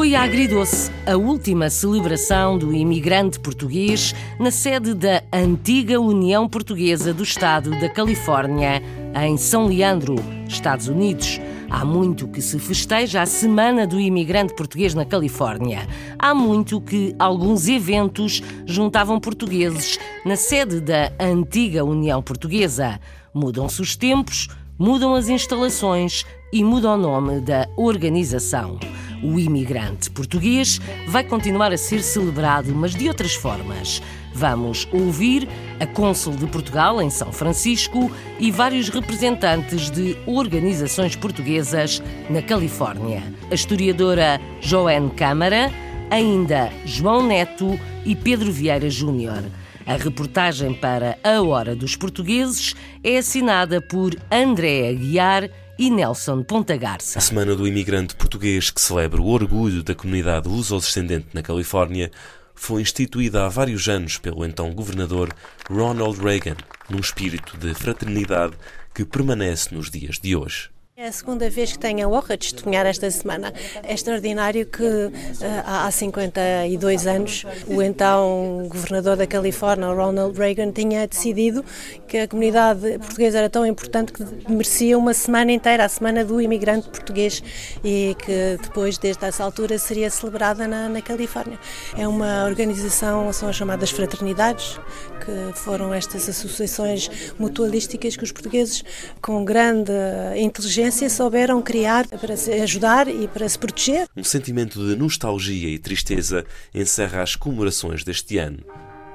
Foi 0.00 0.14
a 0.14 0.22
Agridoce, 0.22 0.90
a 1.04 1.14
última 1.14 1.68
celebração 1.68 2.56
do 2.56 2.72
imigrante 2.72 3.38
português 3.38 4.14
na 4.38 4.50
sede 4.50 4.94
da 4.94 5.22
antiga 5.30 6.00
União 6.00 6.48
Portuguesa 6.48 7.12
do 7.12 7.22
Estado 7.22 7.78
da 7.78 7.86
Califórnia, 7.86 8.82
em 9.22 9.36
São 9.36 9.66
Leandro, 9.66 10.16
Estados 10.48 10.88
Unidos. 10.88 11.38
Há 11.68 11.84
muito 11.84 12.26
que 12.28 12.40
se 12.40 12.58
festeja 12.58 13.20
a 13.20 13.26
Semana 13.26 13.86
do 13.86 14.00
Imigrante 14.00 14.54
Português 14.54 14.94
na 14.94 15.04
Califórnia. 15.04 15.86
Há 16.18 16.34
muito 16.34 16.80
que 16.80 17.14
alguns 17.18 17.68
eventos 17.68 18.42
juntavam 18.64 19.20
portugueses 19.20 19.98
na 20.24 20.34
sede 20.34 20.80
da 20.80 21.12
antiga 21.20 21.84
União 21.84 22.22
Portuguesa. 22.22 22.98
Mudam-se 23.34 23.82
os 23.82 23.94
tempos, 23.96 24.48
mudam 24.78 25.14
as 25.14 25.28
instalações 25.28 26.24
e 26.50 26.64
muda 26.64 26.88
o 26.88 26.96
nome 26.96 27.42
da 27.42 27.68
organização. 27.76 28.78
O 29.22 29.38
imigrante 29.38 30.10
português 30.10 30.80
vai 31.06 31.22
continuar 31.22 31.72
a 31.72 31.76
ser 31.76 32.02
celebrado, 32.02 32.74
mas 32.74 32.94
de 32.94 33.08
outras 33.08 33.34
formas. 33.34 34.02
Vamos 34.32 34.88
ouvir 34.92 35.48
a 35.78 35.86
cônsul 35.86 36.34
de 36.34 36.46
Portugal 36.46 37.02
em 37.02 37.10
São 37.10 37.32
Francisco 37.32 38.10
e 38.38 38.50
vários 38.50 38.88
representantes 38.88 39.90
de 39.90 40.16
organizações 40.26 41.16
portuguesas 41.16 42.02
na 42.30 42.40
Califórnia. 42.40 43.22
A 43.50 43.54
historiadora 43.54 44.40
Joanne 44.60 45.10
Câmara, 45.10 45.70
ainda 46.10 46.70
João 46.84 47.26
Neto 47.26 47.78
e 48.04 48.14
Pedro 48.14 48.50
Vieira 48.50 48.88
Júnior. 48.88 49.42
A 49.86 49.96
reportagem 49.96 50.72
para 50.72 51.18
A 51.24 51.42
Hora 51.42 51.74
dos 51.74 51.96
Portugueses 51.96 52.74
é 53.02 53.18
assinada 53.18 53.80
por 53.80 54.14
André 54.30 54.88
Aguiar 54.88 55.50
e 55.80 55.88
Nelson 55.88 56.42
Ponta 56.42 56.76
Garça. 56.76 57.18
A 57.18 57.22
Semana 57.22 57.56
do 57.56 57.66
Imigrante 57.66 58.14
Português, 58.14 58.70
que 58.70 58.82
celebra 58.82 59.18
o 59.18 59.28
orgulho 59.28 59.82
da 59.82 59.94
comunidade 59.94 60.46
luso-descendente 60.46 61.28
na 61.32 61.40
Califórnia, 61.40 62.10
foi 62.54 62.82
instituída 62.82 63.46
há 63.46 63.48
vários 63.48 63.88
anos 63.88 64.18
pelo 64.18 64.44
então 64.44 64.74
governador 64.74 65.34
Ronald 65.70 66.20
Reagan, 66.20 66.58
num 66.90 66.98
espírito 66.98 67.56
de 67.56 67.72
fraternidade 67.72 68.52
que 68.94 69.06
permanece 69.06 69.74
nos 69.74 69.90
dias 69.90 70.18
de 70.18 70.36
hoje. 70.36 70.68
É 71.02 71.06
a 71.06 71.12
segunda 71.12 71.48
vez 71.48 71.72
que 71.72 71.78
tenho 71.78 72.06
a 72.06 72.10
honra 72.10 72.36
de 72.36 72.52
testemunhar 72.52 72.84
esta 72.84 73.10
semana. 73.10 73.54
É 73.82 73.94
extraordinário 73.94 74.66
que 74.66 74.84
eh, 74.84 75.62
há 75.64 75.90
52 75.90 77.06
anos 77.06 77.46
o 77.66 77.80
então 77.80 78.68
governador 78.68 79.16
da 79.16 79.26
Califórnia, 79.26 79.86
Ronald 79.86 80.38
Reagan, 80.38 80.70
tinha 80.72 81.08
decidido 81.08 81.64
que 82.06 82.18
a 82.18 82.28
comunidade 82.28 82.98
portuguesa 82.98 83.38
era 83.38 83.48
tão 83.48 83.64
importante 83.64 84.12
que 84.12 84.22
merecia 84.46 84.98
uma 84.98 85.14
semana 85.14 85.50
inteira, 85.52 85.86
a 85.86 85.88
semana 85.88 86.22
do 86.22 86.38
imigrante 86.38 86.90
português, 86.90 87.42
e 87.82 88.14
que 88.18 88.58
depois, 88.60 88.98
desde 88.98 89.24
essa 89.24 89.42
altura, 89.42 89.78
seria 89.78 90.10
celebrada 90.10 90.68
na, 90.68 90.86
na 90.86 91.00
Califórnia. 91.00 91.58
É 91.96 92.06
uma 92.06 92.44
organização, 92.44 93.32
são 93.32 93.48
as 93.48 93.56
chamadas 93.56 93.90
fraternidades, 93.90 94.78
que 95.24 95.58
foram 95.58 95.94
estas 95.94 96.28
associações 96.28 97.32
mutualísticas 97.38 98.16
que 98.16 98.24
os 98.24 98.32
portugueses, 98.32 98.84
com 99.22 99.42
grande 99.46 99.92
inteligência, 100.36 100.89
souberam 101.08 101.62
criar 101.62 102.06
para 102.06 102.36
se 102.36 102.52
ajudar 102.52 103.08
e 103.08 103.28
para 103.28 103.48
se 103.48 103.58
proteger. 103.58 104.08
Um 104.16 104.24
sentimento 104.24 104.78
de 104.78 104.96
nostalgia 104.96 105.68
e 105.68 105.78
tristeza 105.78 106.44
encerra 106.74 107.22
as 107.22 107.36
comemorações 107.36 108.02
deste 108.04 108.38
ano, 108.38 108.58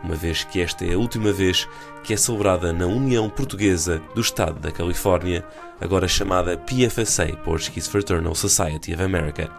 uma 0.03 0.15
vez 0.15 0.43
que 0.43 0.61
esta 0.61 0.85
é 0.85 0.93
a 0.93 0.97
última 0.97 1.31
vez 1.31 1.67
que 2.03 2.13
é 2.13 2.17
celebrada 2.17 2.71
na 2.71 2.85
União 2.85 3.29
Portuguesa 3.29 4.01
do 4.13 4.21
Estado 4.21 4.59
da 4.59 4.71
Califórnia, 4.71 5.43
agora 5.81 6.07
chamada 6.07 6.57
PFSA, 6.57 7.35
Portuguese 7.43 7.89
Fraternal 7.89 8.35
Society 8.35 8.93
of 8.93 9.01
America. 9.01 9.49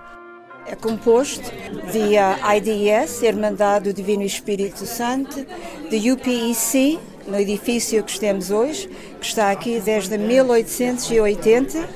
É 0.69 0.75
composto 0.75 1.51
de 1.93 2.17
IDS, 2.17 3.23
Irmandade 3.23 3.93
do 3.93 3.95
Divino 3.95 4.25
Espírito 4.25 4.85
Santo, 4.85 5.47
de 5.89 6.11
UPEC, 6.11 6.99
no 7.27 7.39
edifício 7.39 8.03
que 8.03 8.11
estamos 8.11 8.51
hoje, 8.51 8.89
que 9.21 9.27
está 9.27 9.51
aqui 9.51 9.81
desde 9.81 10.17
1880 10.17 11.89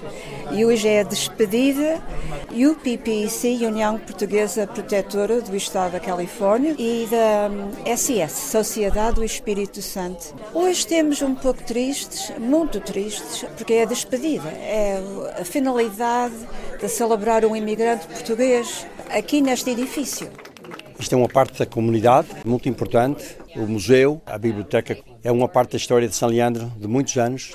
e 0.52 0.64
hoje 0.64 0.88
é 0.88 1.04
despedida, 1.04 2.02
UPPC, 2.50 3.64
União 3.64 3.96
Portuguesa 3.98 4.66
Protetora 4.66 5.40
do 5.40 5.54
Estado 5.54 5.92
da 5.92 6.00
Califórnia, 6.00 6.74
e 6.76 7.06
da 7.08 7.48
SS, 7.96 8.50
Sociedade 8.50 9.16
do 9.16 9.24
Espírito 9.24 9.80
Santo. 9.80 10.34
Hoje 10.52 10.86
temos 10.86 11.22
um 11.22 11.34
pouco 11.34 11.62
tristes, 11.62 12.32
muito 12.38 12.80
tristes, 12.80 13.44
porque 13.56 13.74
é 13.74 13.82
a 13.82 13.86
despedida, 13.86 14.48
é 14.48 15.00
a 15.40 15.44
finalidade 15.44 16.34
de 16.80 16.88
celebrar 16.88 17.44
um 17.44 17.54
imigrante 17.54 18.06
português 18.08 18.84
aqui 19.08 19.40
neste 19.40 19.70
edifício. 19.70 20.28
Isto 21.00 21.14
é 21.14 21.16
uma 21.16 21.28
parte 21.28 21.58
da 21.58 21.64
comunidade 21.64 22.28
muito 22.44 22.68
importante. 22.68 23.36
O 23.56 23.66
museu, 23.66 24.20
a 24.26 24.36
biblioteca, 24.36 24.98
é 25.24 25.32
uma 25.32 25.48
parte 25.48 25.72
da 25.72 25.78
história 25.78 26.06
de 26.06 26.14
São 26.14 26.28
Leandro 26.28 26.70
de 26.78 26.86
muitos 26.86 27.16
anos. 27.16 27.52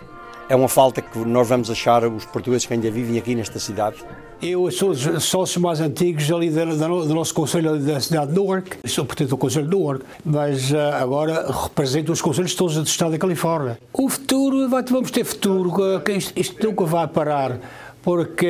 É 0.50 0.56
uma 0.56 0.68
falta 0.68 1.02
que 1.02 1.20
nós 1.20 1.48
vamos 1.48 1.70
achar 1.70 2.04
os 2.06 2.26
portugueses 2.26 2.66
que 2.66 2.74
ainda 2.74 2.90
vivem 2.90 3.18
aqui 3.18 3.36
nesta 3.36 3.60
cidade. 3.60 3.98
Eu 4.42 4.70
sou 4.70 4.90
dos 4.94 5.24
sócios 5.24 5.58
mais 5.58 5.80
antigos 5.80 6.30
ali 6.32 6.50
do 6.50 7.14
nosso 7.14 7.34
Conselho 7.34 7.80
da 7.80 8.00
cidade 8.00 8.32
de 8.32 8.40
Newark. 8.40 8.78
Sou, 8.86 9.06
portanto, 9.06 9.30
do 9.30 9.38
Conselho 9.38 9.68
de 9.68 9.76
Newark, 9.76 10.06
mas 10.24 10.72
uh, 10.72 10.78
agora 11.00 11.52
represento 11.52 12.12
os 12.12 12.22
Conselhos 12.22 12.54
todos 12.54 12.76
do 12.76 12.86
Estado 12.86 13.12
da 13.12 13.18
Califórnia. 13.18 13.80
O 13.94 14.10
futuro, 14.10 14.68
vamos 14.70 15.10
ter 15.10 15.24
futuro, 15.24 15.72
isto, 16.10 16.34
isto 16.36 16.68
nunca 16.68 16.86
vai 16.86 17.08
parar 17.08 17.60
porque 18.06 18.46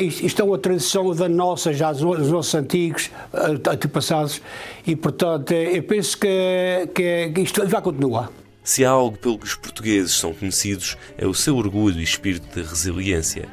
isto 0.00 0.42
é 0.42 0.44
uma 0.44 0.58
tradição 0.58 1.14
da 1.14 1.28
nossa, 1.28 1.72
já 1.72 1.92
dos 1.92 2.28
nossos 2.28 2.52
antigos 2.52 3.10
antepassados, 3.32 4.42
e 4.84 4.96
portanto 4.96 5.52
eu 5.52 5.84
penso 5.84 6.18
que, 6.18 6.88
que 6.92 7.40
isto 7.40 7.64
vai 7.68 7.80
continuar. 7.80 8.28
Se 8.64 8.84
há 8.84 8.90
algo 8.90 9.16
pelo 9.16 9.38
que 9.38 9.46
os 9.46 9.54
portugueses 9.54 10.12
são 10.12 10.34
conhecidos, 10.34 10.96
é 11.16 11.24
o 11.24 11.32
seu 11.32 11.56
orgulho 11.56 12.00
e 12.00 12.02
espírito 12.02 12.60
de 12.60 12.68
resiliência. 12.68 13.48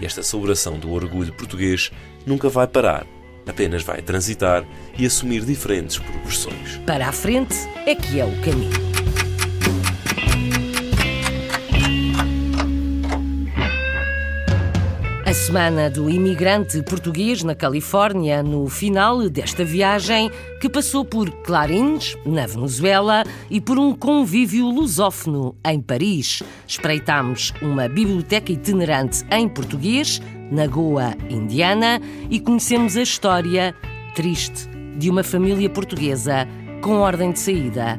E 0.00 0.04
esta 0.04 0.20
celebração 0.20 0.76
do 0.76 0.90
orgulho 0.90 1.32
português 1.32 1.92
nunca 2.26 2.48
vai 2.48 2.66
parar, 2.66 3.06
apenas 3.46 3.84
vai 3.84 4.02
transitar 4.02 4.64
e 4.98 5.06
assumir 5.06 5.44
diferentes 5.44 5.98
proporções. 5.98 6.78
Para 6.84 7.06
a 7.06 7.12
frente 7.12 7.54
é 7.86 7.94
que 7.94 8.18
é 8.18 8.24
o 8.24 8.40
caminho. 8.40 9.01
A 15.32 15.34
semana 15.34 15.88
do 15.88 16.10
imigrante 16.10 16.82
português 16.82 17.42
na 17.42 17.54
Califórnia, 17.54 18.42
no 18.42 18.68
final 18.68 19.30
desta 19.30 19.64
viagem, 19.64 20.30
que 20.60 20.68
passou 20.68 21.06
por 21.06 21.30
Clarins, 21.42 22.18
na 22.26 22.46
Venezuela, 22.46 23.24
e 23.48 23.58
por 23.58 23.78
um 23.78 23.94
convívio 23.94 24.66
lusófono 24.66 25.56
em 25.64 25.80
Paris. 25.80 26.42
Espreitámos 26.68 27.54
uma 27.62 27.88
biblioteca 27.88 28.52
itinerante 28.52 29.24
em 29.30 29.48
português, 29.48 30.20
na 30.50 30.66
Goa, 30.66 31.14
Indiana, 31.30 31.98
e 32.28 32.38
conhecemos 32.38 32.94
a 32.98 33.00
história 33.00 33.74
triste 34.14 34.68
de 34.98 35.08
uma 35.08 35.24
família 35.24 35.70
portuguesa 35.70 36.46
com 36.82 36.96
ordem 36.96 37.32
de 37.32 37.38
saída 37.38 37.98